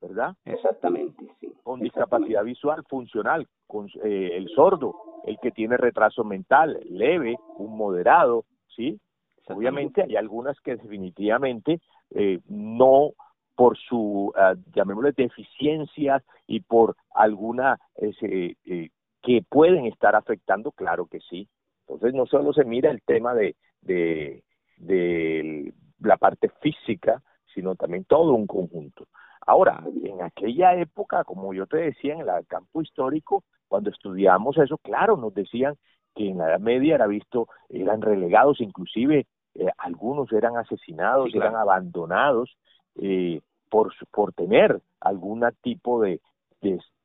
¿verdad? 0.00 0.34
Exactamente, 0.44 1.26
sí. 1.40 1.52
Con 1.62 1.80
discapacidad 1.80 2.44
visual 2.44 2.84
funcional, 2.88 3.46
con 3.66 3.88
eh, 4.04 4.30
el 4.34 4.48
sordo, 4.50 4.94
el 5.24 5.38
que 5.40 5.50
tiene 5.50 5.76
retraso 5.76 6.24
mental 6.24 6.78
leve, 6.88 7.36
un 7.58 7.76
moderado, 7.76 8.44
¿sí? 8.74 9.00
Obviamente 9.48 10.02
hay 10.02 10.16
algunas 10.16 10.60
que 10.60 10.76
definitivamente 10.76 11.80
eh, 12.10 12.40
no 12.48 13.12
por 13.54 13.76
su, 13.76 14.32
uh, 14.36 14.56
llamémosle, 14.72 15.12
deficiencias 15.16 16.22
y 16.46 16.60
por 16.60 16.96
alguna 17.12 17.78
ese, 17.96 18.56
eh, 18.64 18.90
que 19.20 19.42
pueden 19.48 19.86
estar 19.86 20.14
afectando, 20.14 20.70
claro 20.70 21.06
que 21.06 21.18
sí. 21.20 21.48
Entonces 21.80 22.14
no 22.14 22.26
solo 22.26 22.52
se 22.52 22.64
mira 22.64 22.90
el 22.90 23.02
tema 23.02 23.34
de, 23.34 23.56
de, 23.80 24.44
de 24.76 25.74
la 25.98 26.16
parte 26.18 26.50
física, 26.60 27.20
sino 27.52 27.74
también 27.74 28.04
todo 28.04 28.34
un 28.34 28.46
conjunto. 28.46 29.08
Ahora, 29.48 29.82
en 30.04 30.20
aquella 30.20 30.74
época, 30.74 31.24
como 31.24 31.54
yo 31.54 31.66
te 31.66 31.78
decía, 31.78 32.12
en 32.12 32.20
el 32.20 32.46
campo 32.46 32.82
histórico, 32.82 33.44
cuando 33.66 33.88
estudiamos 33.88 34.58
eso, 34.58 34.76
claro, 34.76 35.16
nos 35.16 35.32
decían 35.32 35.74
que 36.14 36.28
en 36.28 36.36
la 36.36 36.50
Edad 36.50 36.60
Media 36.60 36.96
era 36.96 37.06
visto, 37.06 37.48
eran 37.70 38.02
relegados, 38.02 38.60
inclusive 38.60 39.26
eh, 39.54 39.68
algunos 39.78 40.30
eran 40.34 40.58
asesinados, 40.58 41.34
eran 41.34 41.56
abandonados, 41.56 42.58
eh, 42.96 43.40
por, 43.70 43.94
por 44.10 44.34
tener 44.34 44.82
algún 45.00 45.42
tipo 45.62 46.02
de, 46.02 46.20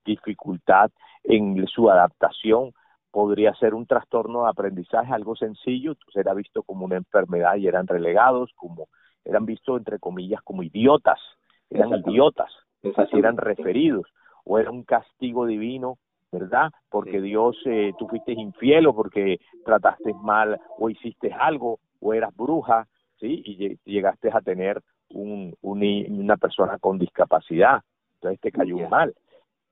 dificultad 0.03 0.91
en 1.23 1.65
su 1.67 1.89
adaptación, 1.89 2.73
podría 3.09 3.53
ser 3.53 3.73
un 3.73 3.85
trastorno 3.85 4.43
de 4.43 4.49
aprendizaje, 4.49 5.13
algo 5.13 5.37
sencillo, 5.37 5.91
entonces 5.91 6.17
era 6.17 6.33
visto 6.33 6.61
como 6.63 6.83
una 6.83 6.97
enfermedad 6.97 7.55
y 7.55 7.67
eran 7.67 7.87
relegados, 7.87 8.51
como 8.57 8.89
eran 9.23 9.45
vistos 9.45 9.77
entre 9.77 9.97
comillas 9.97 10.41
como 10.41 10.61
idiotas, 10.61 11.21
eran 11.73 12.03
idiotas, 12.05 12.51
así 12.95 13.17
eran 13.17 13.37
referidos, 13.37 14.05
o 14.45 14.59
era 14.59 14.71
un 14.71 14.83
castigo 14.83 15.45
divino, 15.45 15.97
¿verdad? 16.31 16.71
Porque 16.89 17.21
Dios, 17.21 17.55
eh, 17.65 17.93
tú 17.97 18.07
fuiste 18.07 18.33
infiel 18.33 18.87
o 18.87 18.95
porque 18.95 19.39
trataste 19.65 20.13
mal 20.13 20.59
o 20.77 20.89
hiciste 20.89 21.31
algo 21.31 21.79
o 21.99 22.13
eras 22.13 22.35
bruja, 22.35 22.87
¿sí? 23.19 23.43
Y 23.45 23.77
llegaste 23.85 24.29
a 24.33 24.41
tener 24.41 24.81
un, 25.09 25.55
una 25.61 26.37
persona 26.37 26.77
con 26.79 26.97
discapacidad, 26.97 27.81
entonces 28.15 28.39
te 28.41 28.51
cayó 28.51 28.89
mal. 28.89 29.13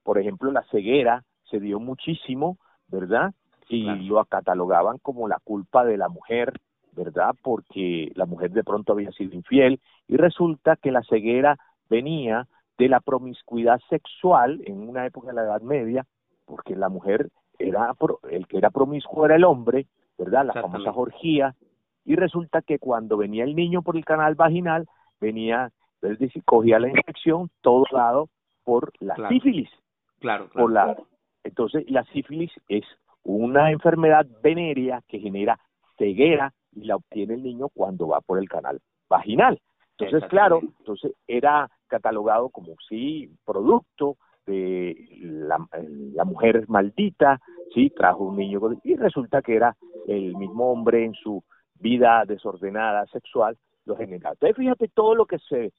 Por 0.04 0.20
ejemplo, 0.20 0.52
la 0.52 0.64
ceguera 0.72 1.24
se 1.50 1.60
dio 1.60 1.80
muchísimo, 1.80 2.58
¿verdad? 2.88 3.34
Y 3.68 3.86
lo 4.08 4.24
catalogaban 4.26 4.98
como 4.98 5.28
la 5.28 5.40
culpa 5.44 5.86
de 5.86 5.98
la 5.98 6.10
mujer, 6.10 6.60
¿verdad? 6.92 7.34
Porque 7.42 8.12
la 8.16 8.26
mujer 8.26 8.52
de 8.52 8.64
pronto 8.64 8.94
había 8.94 9.12
sido 9.12 9.34
infiel 9.34 9.80
y 10.08 10.18
resulta 10.18 10.76
que 10.76 10.92
la 10.92 11.04
ceguera 11.04 11.58
venía 11.92 12.48
de 12.78 12.88
la 12.88 13.02
promiscuidad 13.02 13.80
sexual 13.90 14.62
en 14.66 14.90
una 14.90 15.06
época 15.06 15.28
de 15.28 15.34
la 15.34 15.44
Edad 15.44 15.62
Media, 15.62 16.06
porque 16.46 16.76
la 16.76 16.90
mujer 16.90 17.30
era 17.60 17.94
el 18.30 18.48
que 18.48 18.58
era 18.58 18.72
promiscuo 18.72 19.26
era 19.26 19.36
el 19.36 19.44
hombre, 19.44 19.86
¿verdad? 20.18 20.46
La 20.46 20.54
famosa 20.54 20.92
orgía 20.92 21.54
y 22.06 22.16
resulta 22.16 22.62
que 22.62 22.80
cuando 22.80 23.18
venía 23.18 23.44
el 23.44 23.56
niño 23.56 23.84
por 23.84 23.98
el 23.98 24.06
canal 24.06 24.34
vaginal 24.36 24.88
venía, 25.20 25.70
es 26.02 26.18
decir, 26.18 26.44
cogía 26.44 26.80
la 26.80 26.90
infección 26.90 27.50
todo 27.62 27.84
dado 27.92 28.30
por 28.64 28.92
la 29.00 29.16
sífilis. 29.30 29.70
Claro, 30.20 30.50
por 30.50 30.72
la, 30.72 30.96
Entonces, 31.44 31.84
la 31.90 32.04
sífilis 32.06 32.52
es 32.68 32.86
una 33.24 33.72
enfermedad 33.72 34.26
venérea 34.42 35.02
que 35.08 35.20
genera 35.20 35.60
ceguera 35.98 36.54
y 36.72 36.86
la 36.86 36.96
obtiene 36.96 37.36
el 37.36 37.44
niño 37.44 37.70
cuando 37.70 38.08
va 38.08 38.22
por 38.22 38.40
el 38.40 38.50
canal 38.50 38.80
vaginal. 39.10 39.60
Entonces, 39.98 40.28
claro, 40.30 40.62
entonces 40.80 41.14
era 41.28 41.70
catalogado 41.92 42.50
como 42.50 42.76
sí 42.88 43.30
producto 43.46 44.18
este, 44.42 45.18
la, 45.22 45.58
la 46.14 46.26
mujer 46.26 46.58
es 46.58 46.70
maldita, 46.70 47.40
sí, 47.74 47.92
trajo 47.92 48.26
un 48.26 48.38
niño 48.38 48.60
y 48.84 48.96
resulta 48.96 49.42
que 49.42 49.56
era 49.56 49.76
el 50.08 50.36
mismo 50.36 50.72
hombre 50.72 51.06
en 51.06 51.14
su 51.14 51.44
vida 51.76 52.24
desordenada 52.26 53.06
sexual 53.08 53.58
lo 53.86 53.96
general. 53.96 54.34
Entonces 54.34 54.58
fíjate 54.58 54.88
todo 54.90 55.16
lo 55.16 55.26
que 55.26 55.38
se 55.40 55.72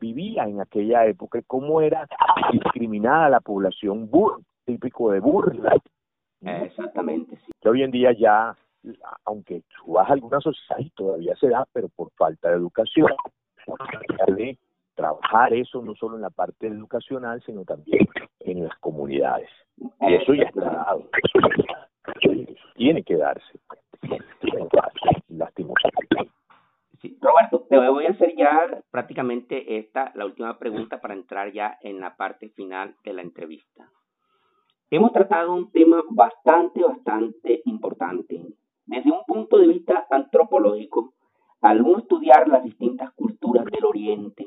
vivía 0.00 0.44
en 0.44 0.60
aquella 0.60 1.06
época, 1.06 1.40
cómo 1.46 1.80
era 1.80 2.06
discriminada 2.52 3.28
la 3.28 3.40
población 3.40 4.10
típico 4.64 5.12
de 5.12 5.20
burla. 5.20 5.76
Exactamente, 6.40 7.36
sí. 7.36 7.52
Que 7.60 7.68
hoy 7.68 7.82
en 7.82 7.90
día 7.90 8.12
ya, 8.12 8.56
aunque 9.24 9.62
tú 9.76 9.92
vas 9.92 10.08
a 10.08 10.12
algunas 10.12 10.42
sociedades 10.42 10.92
todavía 10.94 11.34
se 11.36 11.48
da, 11.48 11.66
pero 11.72 11.88
por 11.88 12.10
falta 12.12 12.50
de 12.50 12.56
educación, 12.56 13.08
de 14.26 14.58
trabajar 14.98 15.54
eso 15.54 15.80
no 15.80 15.94
solo 15.94 16.16
en 16.16 16.22
la 16.22 16.30
parte 16.30 16.66
educacional, 16.66 17.40
sino 17.46 17.64
también 17.64 18.06
en 18.40 18.64
las 18.64 18.76
comunidades. 18.80 19.48
Y 20.00 20.14
eso 20.14 20.34
ya 20.34 20.42
está 20.42 20.60
dado. 20.60 21.08
Tiene 22.74 23.04
que 23.04 23.16
darse. 23.16 23.60
Lastimosamente. 25.28 26.32
Sí, 27.00 27.16
Roberto, 27.20 27.64
te 27.70 27.78
voy 27.78 28.06
a 28.06 28.10
hacer 28.10 28.34
ya 28.36 28.82
prácticamente 28.90 29.78
esta, 29.78 30.10
la 30.16 30.26
última 30.26 30.58
pregunta 30.58 31.00
para 31.00 31.14
entrar 31.14 31.52
ya 31.52 31.78
en 31.80 32.00
la 32.00 32.16
parte 32.16 32.48
final 32.48 32.96
de 33.04 33.12
la 33.12 33.22
entrevista. 33.22 33.88
Hemos 34.90 35.12
tratado 35.12 35.54
un 35.54 35.70
tema 35.70 36.02
bastante, 36.10 36.82
bastante 36.82 37.62
importante. 37.66 38.42
Desde 38.86 39.12
un 39.12 39.22
punto 39.26 39.58
de 39.58 39.68
vista 39.68 40.06
antropológico, 40.10 41.12
al 41.60 41.82
uno 41.82 41.98
estudiar 41.98 42.48
las 42.48 42.64
distintas 42.64 43.12
culturas 43.12 43.64
del 43.66 43.84
Oriente, 43.84 44.46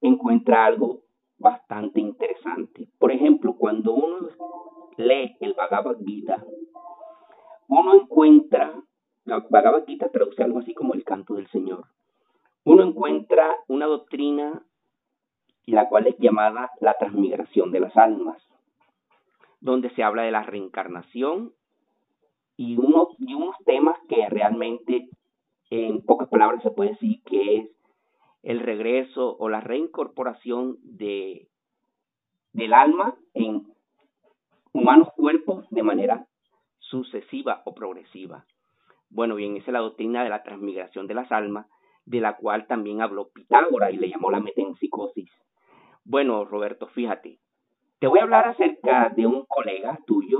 encuentra 0.00 0.64
algo 0.64 1.02
bastante 1.38 2.00
interesante. 2.00 2.88
Por 2.98 3.12
ejemplo, 3.12 3.56
cuando 3.56 3.94
uno 3.94 4.28
lee 4.96 5.36
el 5.40 5.54
Bhagavad 5.54 5.98
Gita, 6.04 6.44
uno 7.68 7.94
encuentra, 7.94 8.82
la 9.24 9.44
Bhagavad 9.50 9.84
Gita 9.86 10.08
traduce 10.10 10.42
algo 10.42 10.60
así 10.60 10.74
como 10.74 10.94
el 10.94 11.04
canto 11.04 11.34
del 11.34 11.48
Señor, 11.48 11.84
uno 12.64 12.82
encuentra 12.82 13.54
una 13.68 13.86
doctrina 13.86 14.62
la 15.72 15.88
cual 15.88 16.06
es 16.06 16.16
llamada 16.18 16.70
la 16.80 16.94
transmigración 16.94 17.70
de 17.72 17.80
las 17.80 17.96
almas, 17.96 18.42
donde 19.60 19.90
se 19.90 20.02
habla 20.02 20.22
de 20.22 20.30
la 20.30 20.42
reencarnación 20.42 21.52
y, 22.56 22.76
uno, 22.78 23.08
y 23.18 23.34
unos 23.34 23.56
temas 23.66 23.98
que 24.08 24.28
realmente, 24.30 25.08
en 25.70 26.02
pocas 26.02 26.28
palabras, 26.28 26.62
se 26.62 26.70
puede 26.70 26.90
decir 26.90 27.22
que 27.24 27.56
es 27.56 27.70
el 28.42 28.60
regreso 28.60 29.36
o 29.38 29.48
la 29.48 29.60
reincorporación 29.60 30.78
de, 30.82 31.48
del 32.52 32.72
alma 32.72 33.16
en 33.34 33.66
humanos 34.72 35.08
cuerpos 35.16 35.66
de 35.70 35.82
manera 35.82 36.26
sucesiva 36.78 37.62
o 37.64 37.74
progresiva. 37.74 38.46
Bueno, 39.10 39.34
bien, 39.34 39.56
esa 39.56 39.66
es 39.66 39.72
la 39.72 39.80
doctrina 39.80 40.22
de 40.22 40.30
la 40.30 40.42
transmigración 40.42 41.06
de 41.06 41.14
las 41.14 41.30
almas, 41.32 41.66
de 42.04 42.20
la 42.20 42.36
cual 42.36 42.66
también 42.66 43.02
habló 43.02 43.28
Pitágoras 43.28 43.92
y 43.92 43.96
le 43.96 44.08
llamó 44.08 44.30
la 44.30 44.40
metempsicosis. 44.40 45.30
Bueno, 46.04 46.44
Roberto, 46.44 46.86
fíjate, 46.88 47.38
te 47.98 48.06
voy 48.06 48.20
a 48.20 48.22
hablar 48.22 48.48
acerca 48.48 49.12
de 49.14 49.26
un 49.26 49.44
colega 49.46 49.98
tuyo 50.06 50.38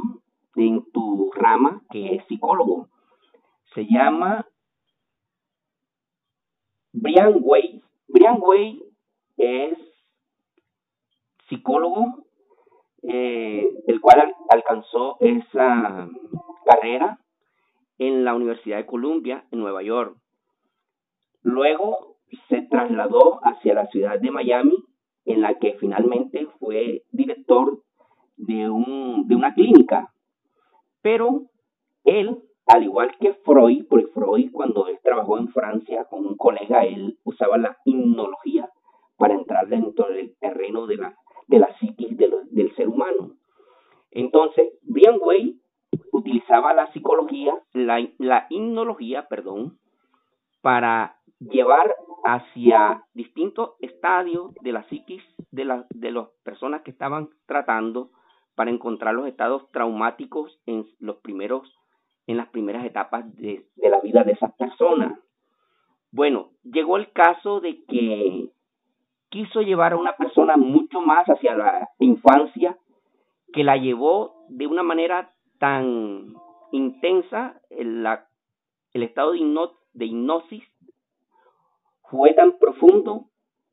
en 0.57 0.91
tu 0.93 1.31
rama 1.35 1.83
que 1.91 2.15
es 2.15 2.27
psicólogo. 2.27 2.89
Se 3.75 3.85
llama 3.85 4.47
Brian 6.93 7.39
Way. 7.41 7.83
Brian 8.09 8.39
Way 8.41 8.83
es 9.37 9.79
psicólogo, 11.49 12.25
eh, 13.03 13.67
el 13.87 14.01
cual 14.01 14.35
alcanzó 14.49 15.17
esa 15.21 16.09
carrera 16.65 17.19
en 17.99 18.25
la 18.25 18.35
Universidad 18.35 18.79
de 18.79 18.87
Columbia, 18.87 19.45
en 19.51 19.61
Nueva 19.61 19.83
York. 19.83 20.17
Luego 21.43 22.17
se 22.49 22.63
trasladó 22.63 23.41
hacia 23.43 23.75
la 23.75 23.87
ciudad 23.87 24.19
de 24.21 24.31
Miami, 24.31 24.77
en 25.25 25.43
la 25.43 25.59
que 25.59 25.75
finalmente 25.79 26.47
fue 26.59 27.03
director 27.11 27.83
de, 28.37 28.71
un, 28.71 29.27
de 29.29 29.35
una 29.35 29.55
clínica. 29.55 30.13
Pero 31.03 31.43
él, 32.05 32.43
al 32.69 32.85
igual 32.85 33.17
que 33.19 33.33
Freud, 33.45 33.87
porque 33.89 34.09
Freud 34.09 34.51
cuando 34.53 34.87
él 34.89 34.99
trabajó 35.03 35.39
en 35.39 35.49
Francia 35.49 36.05
con 36.05 36.27
un 36.27 36.37
colega, 36.37 36.85
él 36.85 37.19
usaba 37.25 37.57
la 37.57 37.79
hipnología 37.85 38.69
para 39.17 39.35
entrar 39.35 39.69
dentro 39.69 40.09
del 40.09 40.37
terreno 40.39 40.87
de 40.87 40.97
la, 40.99 41.17
de 41.47 41.59
la 41.59 41.75
psiquis 41.79 42.17
del 42.17 42.75
ser 42.77 42.89
humano. 42.89 43.33
Entonces, 44.11 44.69
Brian 44.83 45.17
Way 45.21 45.61
utilizaba 46.13 46.75
la 46.75 46.93
psicología, 46.93 47.55
la, 47.73 48.07
la 48.19 48.47
perdón, 49.29 49.79
para 50.61 51.17
llevar 51.41 51.95
hacia 52.25 53.03
distintos 53.15 53.77
estadios 53.81 54.53
de 54.61 54.73
la 54.73 54.83
psiquis 54.89 55.23
de, 55.51 55.65
la, 55.65 55.87
de 55.91 56.11
las 56.11 56.29
personas 56.45 56.83
que 56.83 56.91
estaban 56.91 57.31
tratando 57.47 58.11
para 58.55 58.71
encontrar 58.71 59.15
los 59.15 59.27
estados 59.27 59.71
traumáticos 59.71 60.61
en 60.67 60.85
los 60.99 61.17
primeros 61.19 61.78
en 62.29 62.37
las 62.37 62.49
primeras 62.49 62.85
etapas 62.85 63.25
de, 63.37 63.65
la 63.77 64.01
vida 64.01 64.23
de 64.23 64.33
esas 64.33 64.53
personas. 64.53 65.19
Bueno, 66.13 66.51
llegó 66.63 66.99
el 66.99 67.11
caso 67.11 67.61
de 67.61 67.83
que 67.87 68.51
quiso 69.31 69.63
llevar 69.63 69.95
a 69.95 69.97
una 69.97 70.13
persona 70.13 70.59
mucho 70.59 71.01
más 71.01 71.27
hacia 71.27 71.57
la 71.57 71.89
infancia, 71.99 72.77
que 73.53 73.65
la 73.65 73.79
llevó 73.79 74.45
de 74.51 74.67
una 74.67 74.83
manera 74.83 75.33
tan 75.59 76.35
intensa, 76.71 77.61
el, 77.71 78.03
la, 78.03 78.29
el 78.93 79.03
estado 79.05 79.33
de, 79.33 79.41
de 79.95 80.05
hipnosis 80.05 80.65
fue 82.11 82.35
tan 82.35 82.59
profundo 82.59 83.25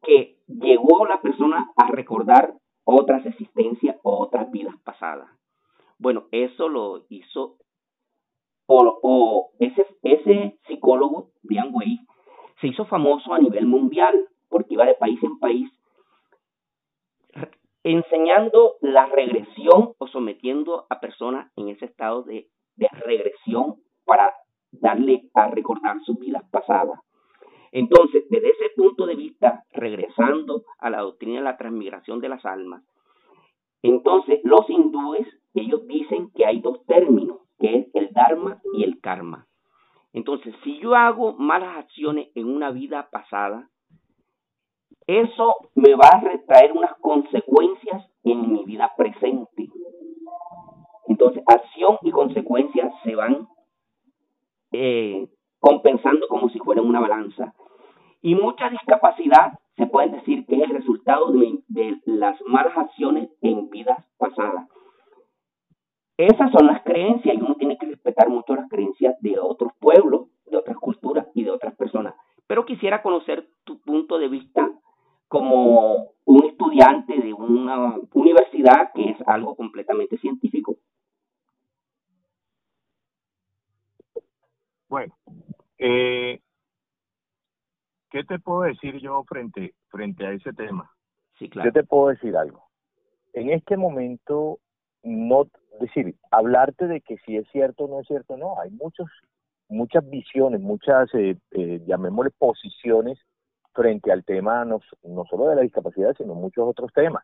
que 0.02 0.38
llegó 0.48 1.06
la 1.06 1.22
persona 1.22 1.74
a 1.76 1.88
recordar 1.88 2.54
otras 2.86 3.26
existencias 3.26 3.98
o 4.02 4.18
otras 4.18 4.50
vidas 4.50 4.76
pasadas. 4.86 5.30
Bueno, 5.98 6.26
eso 6.32 6.70
lo 6.70 7.06
hizo 7.10 7.58
o, 8.68 9.52
ese, 9.60 9.86
ese 10.04 10.58
psicólogo, 10.68 11.32
Brian 11.44 11.70
Way, 11.72 12.00
se 12.62 12.68
hizo 12.68 12.86
famoso 12.86 13.34
a 13.34 13.40
nivel 13.40 13.66
mundial 13.66 14.28
porque 14.50 14.74
iba 14.74 14.86
de 14.86 14.96
país 14.96 15.22
en 15.24 15.40
país 15.40 15.72
enseñando 17.84 18.78
la 18.82 19.06
regresión 19.06 19.94
o 20.00 20.08
sometiendo 20.08 20.88
a 20.90 21.00
personas 21.00 21.52
en 21.56 21.70
ese 21.70 21.86
estado 21.86 22.24
de, 22.24 22.48
de 22.78 22.88
regresión 23.06 23.76
para 24.06 24.34
darle 24.72 25.30
a 25.36 25.50
recordar 25.50 26.02
sus 26.04 26.18
vidas 26.18 26.44
pasadas. 26.50 27.00
Entonces, 27.72 28.24
desde 28.30 28.50
ese 28.50 28.70
punto 28.76 29.06
de 29.06 29.16
vista, 29.16 29.66
regresando 29.72 30.64
a 30.80 30.90
la 30.90 31.02
doctrina 31.02 31.38
de 31.38 31.44
la 31.44 31.58
transmigración 31.58 32.20
de 32.22 32.30
las 32.30 32.44
almas, 32.44 32.84
entonces 33.84 34.40
los 34.44 34.68
hindúes, 34.68 35.28
ellos 35.54 35.86
dicen 35.86 36.32
que 36.34 36.44
hay 36.44 36.62
dos 36.62 36.84
términos, 36.88 37.38
que 37.60 37.78
es 37.78 37.88
el 37.94 38.12
dharma 38.14 38.62
y 38.74 38.84
el 38.84 39.00
karma. 39.00 39.48
Entonces, 40.14 40.56
si 40.64 40.80
yo 40.80 40.96
hago 40.96 41.34
malas 41.34 41.78
acciones 41.78 42.30
en 42.36 42.48
una 42.48 42.72
vida 42.72 43.10
pasada, 43.12 43.70
eso 45.08 45.56
me 45.76 45.94
va 45.94 46.08
a 46.08 46.22
retraer 46.22 46.72
unas 46.72 46.96
consecuencias 47.00 48.10
en 48.24 48.52
mi 48.52 48.64
vida 48.66 48.92
presente. 48.98 49.70
Entonces, 51.08 51.44
acción 51.46 51.98
y 52.02 52.12
consecuencias 52.12 52.92
se 53.04 53.16
van 53.16 53.48
eh, 54.72 55.28
compensando 55.60 56.28
como 56.28 56.50
si 56.50 56.60
fueran 56.60 56.86
una 56.86 57.00
balanza. 57.00 57.54
Y 58.22 58.36
mucha 58.36 58.70
discapacidad 58.70 59.60
se 59.78 59.86
puede 59.86 60.10
decir 60.10 60.46
que 60.46 60.56
es 60.56 60.64
el 60.64 60.78
resultado 60.78 61.32
de, 61.32 61.60
de 61.68 61.98
las 62.06 62.42
malas 62.48 62.78
acciones 62.78 63.30
en 63.42 63.70
vidas 63.70 64.04
pasadas. 64.18 64.68
Esas 66.18 66.52
son 66.52 66.68
las 66.68 66.82
creencias 66.84 67.36
y 67.36 67.42
uno 67.42 67.56
tiene 67.56 67.78
que 67.78 67.88
respetar 67.88 68.30
mucho 68.30 68.56
las 68.56 68.70
creencias 68.70 69.20
de 69.22 69.38
otros 69.40 69.74
pueblos, 69.80 70.28
de 70.46 70.58
otras 70.58 70.78
culturas 70.78 71.28
y 71.34 71.44
de 71.44 71.52
otras 71.52 71.76
personas. 71.76 72.16
Pero 72.48 72.66
quisiera 72.66 73.02
conocer 73.02 73.50
tu 73.64 73.80
punto 73.82 74.18
de 74.18 74.30
vista 74.30 74.70
como 75.28 76.14
un 76.24 76.46
estudiante 76.46 77.20
de 77.20 77.34
una 77.34 77.96
universidad 78.14 78.92
que 78.94 79.10
es 79.10 79.18
algo 79.28 79.56
completamente 79.56 80.18
científico. 80.20 80.78
Bueno, 84.88 85.14
eh, 85.78 86.40
¿qué 88.10 88.24
te 88.24 88.40
puedo 88.40 88.62
decir 88.62 89.00
yo 89.00 89.24
frente, 89.24 89.74
frente 89.90 90.26
a 90.26 90.32
ese 90.32 90.54
tema? 90.54 90.90
Sí, 91.38 91.50
claro. 91.50 91.70
Yo 91.70 91.74
te 91.74 91.84
puedo 91.84 92.10
decir 92.10 92.38
algo. 92.38 92.64
En 93.34 93.50
este 93.50 93.76
momento, 93.76 94.60
no, 95.04 95.48
decir, 95.80 96.16
hablarte 96.32 96.88
de 96.88 97.02
que 97.02 97.18
si 97.26 97.38
es 97.38 97.48
cierto 97.52 97.86
o 97.86 97.88
no 97.88 98.02
es 98.02 98.08
cierto, 98.08 98.38
no, 98.38 98.60
hay 98.60 98.72
muchos, 98.72 99.08
muchas 99.70 100.08
visiones, 100.10 100.62
muchas, 100.62 101.14
eh, 101.14 101.38
eh, 101.52 101.82
llamémosle 101.86 102.32
posiciones 102.38 103.20
frente 103.74 104.12
al 104.12 104.24
tema 104.24 104.64
no, 104.66 104.80
no 105.04 105.26
solo 105.26 105.50
de 105.50 105.56
la 105.58 105.62
discapacidad, 105.62 106.16
sino 106.18 106.34
muchos 106.34 106.68
otros 106.68 106.92
temas. 106.94 107.24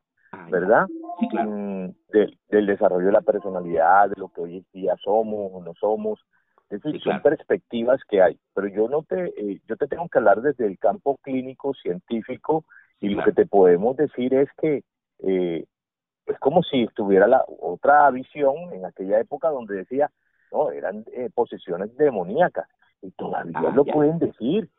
¿verdad? 0.49 0.87
Mm, 1.33 1.89
del, 2.09 2.65
desarrollo 2.65 3.07
de 3.07 3.11
la 3.11 3.21
personalidad, 3.21 4.09
de 4.09 4.19
lo 4.19 4.29
que 4.29 4.41
hoy 4.41 4.57
en 4.57 4.65
día 4.73 4.95
somos 5.03 5.51
o 5.53 5.63
no 5.63 5.73
somos. 5.79 6.19
Es 6.69 6.81
decir, 6.81 7.01
son 7.01 7.21
perspectivas 7.21 7.99
que 8.07 8.21
hay, 8.21 8.39
pero 8.53 8.67
yo 8.67 8.87
no 8.87 9.03
te, 9.03 9.25
eh, 9.25 9.59
yo 9.67 9.75
te 9.75 9.87
tengo 9.87 10.07
que 10.07 10.19
hablar 10.19 10.41
desde 10.41 10.65
el 10.65 10.79
campo 10.79 11.17
clínico, 11.21 11.73
científico, 11.73 12.63
y 13.01 13.09
lo 13.09 13.23
que 13.25 13.33
te 13.33 13.45
podemos 13.45 13.97
decir 13.97 14.33
es 14.33 14.47
que 14.61 14.83
eh, 15.19 15.65
es 16.31 16.39
como 16.39 16.63
si 16.63 16.83
estuviera 16.83 17.27
la 17.27 17.43
otra 17.59 18.09
visión 18.11 18.55
en 18.73 18.85
aquella 18.85 19.19
época 19.19 19.49
donde 19.49 19.75
decía, 19.75 20.09
no, 20.51 20.71
eran 20.71 21.05
eh, 21.13 21.29
posesiones 21.33 21.95
demoníacas, 21.97 22.67
y 23.01 23.11
todavía 23.11 23.59
ah, 23.59 23.71
lo 23.73 23.85
pueden 23.85 24.19
decir. 24.19 24.69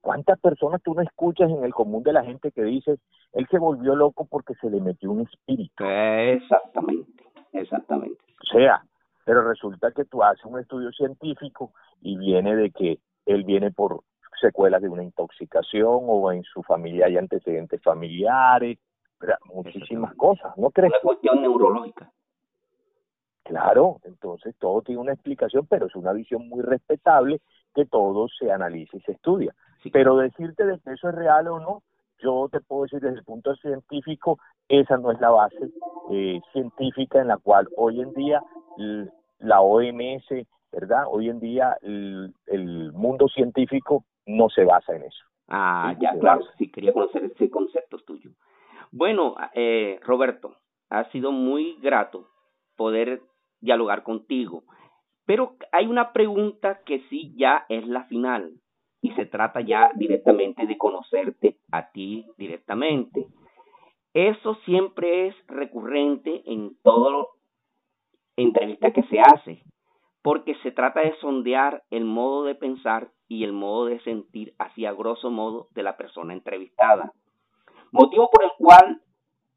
¿Cuántas 0.00 0.38
personas 0.38 0.80
tú 0.82 0.94
no 0.94 1.02
escuchas 1.02 1.50
en 1.50 1.64
el 1.64 1.74
común 1.74 2.02
de 2.02 2.12
la 2.12 2.24
gente 2.24 2.52
que 2.52 2.62
dice, 2.62 2.98
él 3.32 3.46
se 3.50 3.58
volvió 3.58 3.96
loco 3.96 4.26
porque 4.30 4.54
se 4.54 4.70
le 4.70 4.80
metió 4.80 5.10
un 5.10 5.22
espíritu? 5.22 5.84
Exactamente, 5.84 7.24
exactamente. 7.52 8.18
O 8.42 8.46
sea, 8.56 8.82
pero 9.24 9.46
resulta 9.46 9.90
que 9.90 10.04
tú 10.04 10.22
haces 10.22 10.44
un 10.44 10.58
estudio 10.60 10.92
científico 10.92 11.72
y 12.00 12.16
viene 12.16 12.54
de 12.54 12.70
que 12.70 13.00
él 13.26 13.44
viene 13.44 13.70
por 13.72 14.02
secuelas 14.40 14.80
de 14.80 14.88
una 14.88 15.02
intoxicación 15.02 16.00
o 16.06 16.32
en 16.32 16.44
su 16.44 16.62
familia 16.62 17.06
hay 17.06 17.16
antecedentes 17.16 17.82
familiares, 17.82 18.78
muchísimas 19.52 20.14
cosas, 20.14 20.56
¿no 20.56 20.70
crees? 20.70 20.92
Una 20.92 21.00
cuestión 21.02 21.42
neurológica. 21.42 22.10
Claro, 23.44 23.98
entonces 24.04 24.54
todo 24.58 24.82
tiene 24.82 25.00
una 25.00 25.14
explicación, 25.14 25.66
pero 25.66 25.86
es 25.86 25.96
una 25.96 26.12
visión 26.12 26.48
muy 26.48 26.62
respetable 26.62 27.40
que 27.74 27.86
todo 27.86 28.28
se 28.28 28.52
analiza 28.52 28.96
y 28.96 29.00
se 29.00 29.12
estudia. 29.12 29.54
Pero 29.90 30.16
decirte 30.16 30.66
de 30.66 30.78
que 30.80 30.92
eso 30.92 31.08
es 31.08 31.14
real 31.14 31.48
o 31.48 31.58
no, 31.58 31.82
yo 32.18 32.48
te 32.50 32.60
puedo 32.60 32.82
decir 32.82 33.00
desde 33.00 33.18
el 33.18 33.24
punto 33.24 33.54
científico, 33.56 34.38
esa 34.68 34.98
no 34.98 35.12
es 35.12 35.20
la 35.20 35.30
base 35.30 35.70
eh, 36.10 36.40
científica 36.52 37.20
en 37.20 37.28
la 37.28 37.38
cual 37.38 37.68
hoy 37.76 38.00
en 38.00 38.12
día 38.12 38.42
la 39.38 39.60
OMS, 39.60 40.26
¿verdad? 40.72 41.04
Hoy 41.08 41.30
en 41.30 41.40
día 41.40 41.76
el, 41.82 42.92
mundo 42.92 43.28
científico 43.28 44.04
no 44.26 44.48
se 44.50 44.64
basa 44.64 44.94
en 44.94 45.04
eso. 45.04 45.24
Ah, 45.48 45.94
ya, 45.98 46.18
claro, 46.18 46.44
sí, 46.58 46.70
quería 46.70 46.92
conocer 46.92 47.24
ese 47.24 47.50
concepto 47.50 47.98
tuyo. 47.98 48.30
Bueno, 48.90 49.36
eh, 49.54 49.98
Roberto, 50.02 50.56
ha 50.90 51.10
sido 51.10 51.32
muy 51.32 51.76
grato 51.80 52.26
poder 52.76 53.20
dialogar 53.60 54.02
contigo, 54.02 54.64
pero 55.26 55.56
hay 55.72 55.86
una 55.86 56.12
pregunta 56.12 56.80
que 56.86 57.00
sí 57.10 57.34
ya 57.36 57.66
es 57.68 57.86
la 57.86 58.04
final 58.04 58.54
y 59.02 59.10
se 59.12 59.26
trata 59.26 59.60
ya 59.60 59.90
directamente 59.94 60.66
de 60.66 60.78
conocerte 60.78 61.58
a 61.70 61.90
ti 61.90 62.26
directamente. 62.36 63.26
Eso 64.14 64.54
siempre 64.64 65.28
es 65.28 65.36
recurrente 65.46 66.42
en 66.46 66.76
todo 66.82 67.28
entrevista 68.36 68.92
que 68.92 69.02
se 69.04 69.20
hace, 69.20 69.62
porque 70.22 70.54
se 70.62 70.72
trata 70.72 71.00
de 71.00 71.14
sondear 71.20 71.82
el 71.90 72.04
modo 72.04 72.44
de 72.44 72.54
pensar 72.54 73.10
y 73.28 73.44
el 73.44 73.52
modo 73.52 73.86
de 73.86 74.00
sentir 74.00 74.54
así 74.58 74.86
a 74.86 74.92
grosso 74.92 75.30
modo 75.30 75.68
de 75.72 75.82
la 75.82 75.96
persona 75.96 76.32
entrevistada. 76.32 77.12
Motivo 77.92 78.28
por 78.30 78.44
el 78.44 78.50
cual 78.58 79.02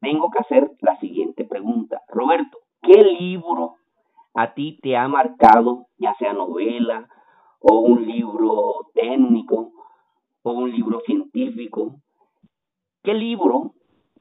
tengo 0.00 0.30
que 0.30 0.38
hacer 0.38 0.70
la 0.80 0.98
siguiente 0.98 1.44
pregunta. 1.44 2.02
Roberto, 2.08 2.58
¿qué 2.82 3.02
libro 3.02 3.76
a 4.34 4.54
ti 4.54 4.78
te 4.82 4.96
ha 4.96 5.06
marcado, 5.08 5.86
ya 5.98 6.14
sea 6.14 6.32
novela 6.32 7.08
o 7.60 7.80
un 7.80 8.06
libro 8.06 8.88
técnico 8.94 9.72
o 10.42 10.52
un 10.52 10.70
libro 10.70 11.00
científico? 11.06 11.96
¿Qué 13.02 13.14
libro 13.14 13.74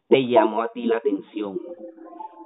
te 0.07 0.27
llamó 0.27 0.61
a 0.61 0.69
ti 0.69 0.85
la 0.85 0.97
atención? 0.97 1.59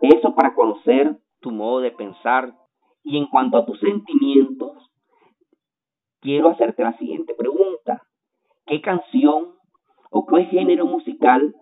Eso 0.02 0.36
para 0.36 0.54
conocer 0.54 1.18
tu 1.40 1.52
modo 1.52 1.80
de 1.80 1.92
pensar. 1.92 2.56
Y 3.04 3.18
en 3.18 3.28
cuanto 3.28 3.58
a 3.58 3.66
tus 3.66 3.80
sentimientos, 3.80 4.92
quiero 6.22 6.50
hacerte 6.50 6.84
la 6.84 6.98
siguiente 6.98 7.34
pregunta. 7.36 8.02
¿Qué 8.66 8.82
canción 8.82 9.55
o 10.18 10.26
qué 10.26 10.46
género 10.46 10.86
musical 10.86 11.54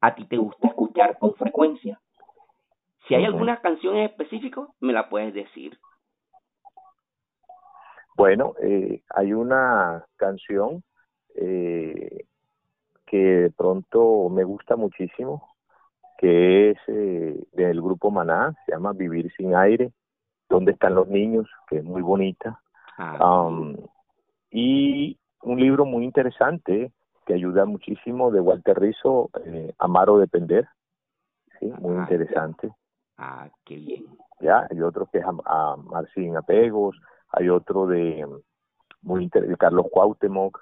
a 0.00 0.16
ti 0.16 0.26
te 0.26 0.36
gusta 0.36 0.66
escuchar 0.66 1.18
con 1.20 1.34
frecuencia? 1.34 2.00
Si 3.06 3.14
hay 3.14 3.24
alguna 3.24 3.60
canción 3.60 3.94
en 3.96 4.06
específico, 4.06 4.74
me 4.80 4.92
la 4.92 5.08
puedes 5.08 5.32
decir. 5.32 5.78
Bueno, 8.16 8.54
eh, 8.60 9.04
hay 9.10 9.32
una 9.32 10.04
canción 10.16 10.82
eh, 11.36 12.24
que 13.06 13.16
de 13.16 13.50
pronto 13.50 14.30
me 14.30 14.42
gusta 14.42 14.74
muchísimo, 14.74 15.48
que 16.18 16.70
es 16.70 16.78
eh, 16.88 17.40
del 17.52 17.80
grupo 17.80 18.10
Maná, 18.10 18.52
se 18.64 18.72
llama 18.72 18.94
Vivir 18.94 19.30
sin 19.36 19.54
aire, 19.54 19.92
¿Dónde 20.48 20.72
están 20.72 20.96
los 20.96 21.06
niños? 21.06 21.48
que 21.68 21.78
es 21.78 21.84
muy 21.84 22.02
bonita. 22.02 22.60
Ah, 22.98 23.42
um, 23.42 23.76
y 24.50 25.18
un 25.42 25.60
libro 25.60 25.84
muy 25.84 26.04
interesante 26.04 26.92
que 27.26 27.34
ayuda 27.34 27.66
muchísimo 27.66 28.30
de 28.30 28.40
Walter 28.40 28.78
Rizzo, 28.78 29.30
eh, 29.44 29.74
Amar 29.78 30.08
o 30.08 30.18
Depender. 30.18 30.66
Sí, 31.58 31.66
muy 31.80 31.96
ah, 31.96 32.00
interesante. 32.00 32.70
Ah, 33.18 33.48
qué 33.64 33.76
bien. 33.76 34.06
Ya, 34.40 34.66
hay 34.70 34.80
otro 34.80 35.06
que 35.12 35.18
es 35.18 35.24
Amar 35.24 36.08
sin 36.14 36.36
apegos, 36.36 36.96
hay 37.32 37.48
otro 37.48 37.86
de 37.86 38.24
muy 39.02 39.28
de 39.28 39.56
Carlos 39.56 39.86
Cuauhtémoc, 39.90 40.58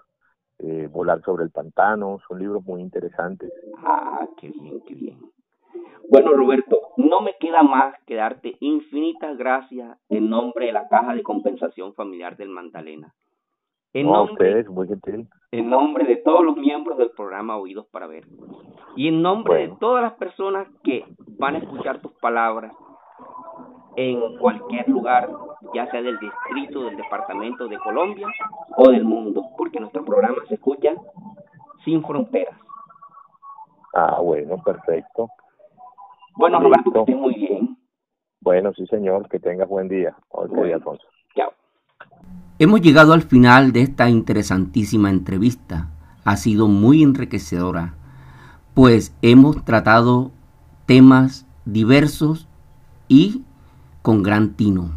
eh, 0.58 0.88
Volar 0.90 1.20
sobre 1.22 1.44
el 1.44 1.50
pantano, 1.50 2.18
son 2.26 2.38
libros 2.38 2.64
muy 2.64 2.80
interesantes. 2.80 3.52
Ah, 3.78 4.26
qué 4.36 4.48
bien, 4.48 4.80
qué 4.86 4.94
bien. 4.94 5.18
Bueno, 6.08 6.32
Roberto, 6.34 6.80
no 6.96 7.20
me 7.20 7.34
queda 7.40 7.62
más 7.62 7.94
que 8.06 8.14
darte 8.14 8.56
infinitas 8.60 9.36
gracias 9.36 9.98
en 10.08 10.30
nombre 10.30 10.66
de 10.66 10.72
la 10.72 10.86
Caja 10.88 11.14
de 11.14 11.22
Compensación 11.22 11.94
Familiar 11.94 12.36
del 12.36 12.50
Magdalena. 12.50 13.14
En 13.94 14.06
nombre, 14.06 14.64
muy 14.68 14.88
gentil. 14.88 15.28
En 15.52 15.70
nombre 15.70 16.04
de 16.04 16.16
todos 16.16 16.44
los 16.44 16.56
miembros 16.56 16.98
del 16.98 17.10
programa 17.10 17.56
Oídos 17.56 17.86
para 17.86 18.08
Ver. 18.08 18.26
Y 18.96 19.06
en 19.06 19.22
nombre 19.22 19.68
de 19.68 19.76
todas 19.78 20.02
las 20.02 20.14
personas 20.14 20.66
que 20.82 21.04
van 21.38 21.54
a 21.54 21.58
escuchar 21.58 22.00
tus 22.00 22.12
palabras 22.14 22.74
en 23.96 24.36
cualquier 24.38 24.88
lugar, 24.88 25.30
ya 25.74 25.88
sea 25.92 26.02
del 26.02 26.18
distrito, 26.18 26.86
del 26.86 26.96
departamento 26.96 27.68
de 27.68 27.78
Colombia 27.78 28.26
o 28.76 28.90
del 28.90 29.04
mundo, 29.04 29.44
porque 29.56 29.78
nuestro 29.78 30.04
programa 30.04 30.38
se 30.48 30.54
escucha 30.54 30.94
sin 31.84 32.02
fronteras. 32.02 32.58
Ah, 33.94 34.18
bueno, 34.20 34.56
perfecto. 34.64 35.28
Bueno, 36.34 36.58
Roberto, 36.58 36.90
que 36.90 36.98
estés 36.98 37.16
muy 37.16 37.34
bien. 37.34 37.76
Bueno, 38.40 38.72
sí, 38.72 38.86
señor, 38.86 39.28
que 39.28 39.38
tengas 39.38 39.68
buen 39.68 39.88
día. 39.88 40.16
Alfonso. 40.32 41.06
Hemos 42.64 42.80
llegado 42.80 43.12
al 43.12 43.20
final 43.20 43.72
de 43.72 43.82
esta 43.82 44.08
interesantísima 44.08 45.10
entrevista. 45.10 45.90
Ha 46.24 46.38
sido 46.38 46.66
muy 46.66 47.02
enriquecedora, 47.02 47.92
pues 48.72 49.12
hemos 49.20 49.62
tratado 49.66 50.32
temas 50.86 51.44
diversos 51.66 52.48
y 53.06 53.42
con 54.00 54.22
gran 54.22 54.54
tino. 54.54 54.92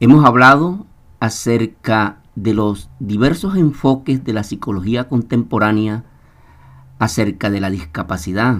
Hemos 0.00 0.22
hablado 0.26 0.84
acerca 1.18 2.18
de 2.34 2.52
los 2.52 2.90
diversos 2.98 3.56
enfoques 3.56 4.22
de 4.22 4.34
la 4.34 4.44
psicología 4.44 5.08
contemporánea 5.08 6.04
acerca 6.98 7.48
de 7.48 7.60
la 7.62 7.70
discapacidad, 7.70 8.58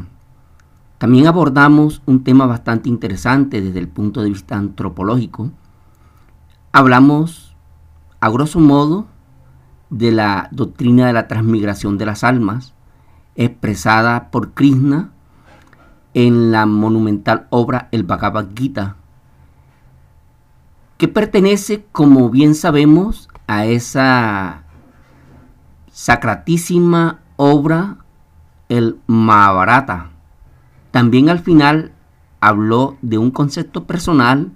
también 0.97 1.27
abordamos 1.27 2.01
un 2.07 2.25
tema 2.25 2.47
bastante 2.47 2.89
interesante 2.89 3.61
desde 3.61 3.79
el 3.79 3.89
punto 3.89 4.23
de 4.23 4.31
vista 4.31 4.57
antropológico. 4.57 5.51
Hablamos, 6.73 7.48
a 8.21 8.29
grosso 8.31 8.61
modo, 8.61 9.07
de 9.91 10.13
la 10.13 10.49
doctrina 10.53 11.07
de 11.07 11.13
la 11.13 11.29
transmigración 11.29 11.99
de 11.99 12.07
las 12.07 12.25
almas, 12.25 12.75
expresada 13.37 14.31
por 14.31 14.53
Krishna 14.53 15.11
en 16.15 16.51
la 16.51 16.67
monumental 16.67 17.47
obra 17.51 17.89
El 17.93 18.03
Bhagavad 18.03 18.49
Gita, 18.55 18.97
que 20.97 21.09
pertenece, 21.09 21.87
como 21.93 22.29
bien 22.29 22.55
sabemos, 22.55 23.29
a 23.47 23.67
esa 23.67 24.65
sacratísima 25.93 27.21
obra, 27.37 27.99
el 28.69 28.99
Mahabharata. 29.07 30.11
También 30.91 31.29
al 31.29 31.39
final 31.39 31.93
habló 32.41 32.97
de 33.01 33.19
un 33.19 33.31
concepto 33.31 33.85
personal 33.85 34.51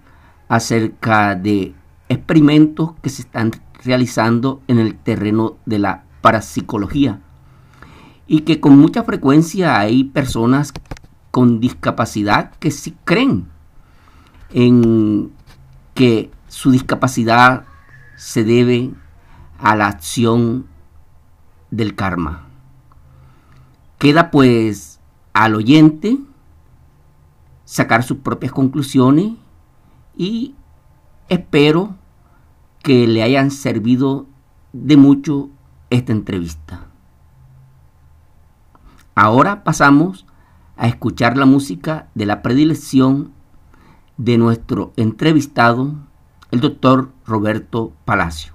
acerca 0.48 1.34
de 1.36 1.74
experimentos 2.12 2.92
que 3.02 3.10
se 3.10 3.22
están 3.22 3.50
realizando 3.84 4.62
en 4.68 4.78
el 4.78 4.94
terreno 4.94 5.56
de 5.66 5.78
la 5.78 6.04
parapsicología 6.20 7.20
y 8.26 8.40
que 8.40 8.60
con 8.60 8.78
mucha 8.78 9.02
frecuencia 9.02 9.78
hay 9.78 10.04
personas 10.04 10.72
con 11.30 11.60
discapacidad 11.60 12.52
que 12.56 12.70
sí 12.70 12.96
creen 13.04 13.48
en 14.50 15.32
que 15.94 16.30
su 16.48 16.70
discapacidad 16.70 17.64
se 18.16 18.44
debe 18.44 18.92
a 19.58 19.74
la 19.76 19.88
acción 19.88 20.66
del 21.70 21.94
karma. 21.94 22.46
Queda 23.98 24.30
pues 24.30 25.00
al 25.32 25.54
oyente 25.54 26.18
sacar 27.64 28.02
sus 28.02 28.18
propias 28.18 28.52
conclusiones 28.52 29.32
y 30.16 30.54
espero 31.28 31.96
que 32.82 33.06
le 33.06 33.22
hayan 33.22 33.50
servido 33.50 34.26
de 34.72 34.96
mucho 34.96 35.50
esta 35.90 36.12
entrevista. 36.12 36.86
Ahora 39.14 39.62
pasamos 39.62 40.26
a 40.76 40.88
escuchar 40.88 41.36
la 41.36 41.46
música 41.46 42.08
de 42.14 42.26
la 42.26 42.42
predilección 42.42 43.32
de 44.16 44.38
nuestro 44.38 44.92
entrevistado, 44.96 45.94
el 46.50 46.60
doctor 46.60 47.12
Roberto 47.26 47.92
Palacio. 48.04 48.54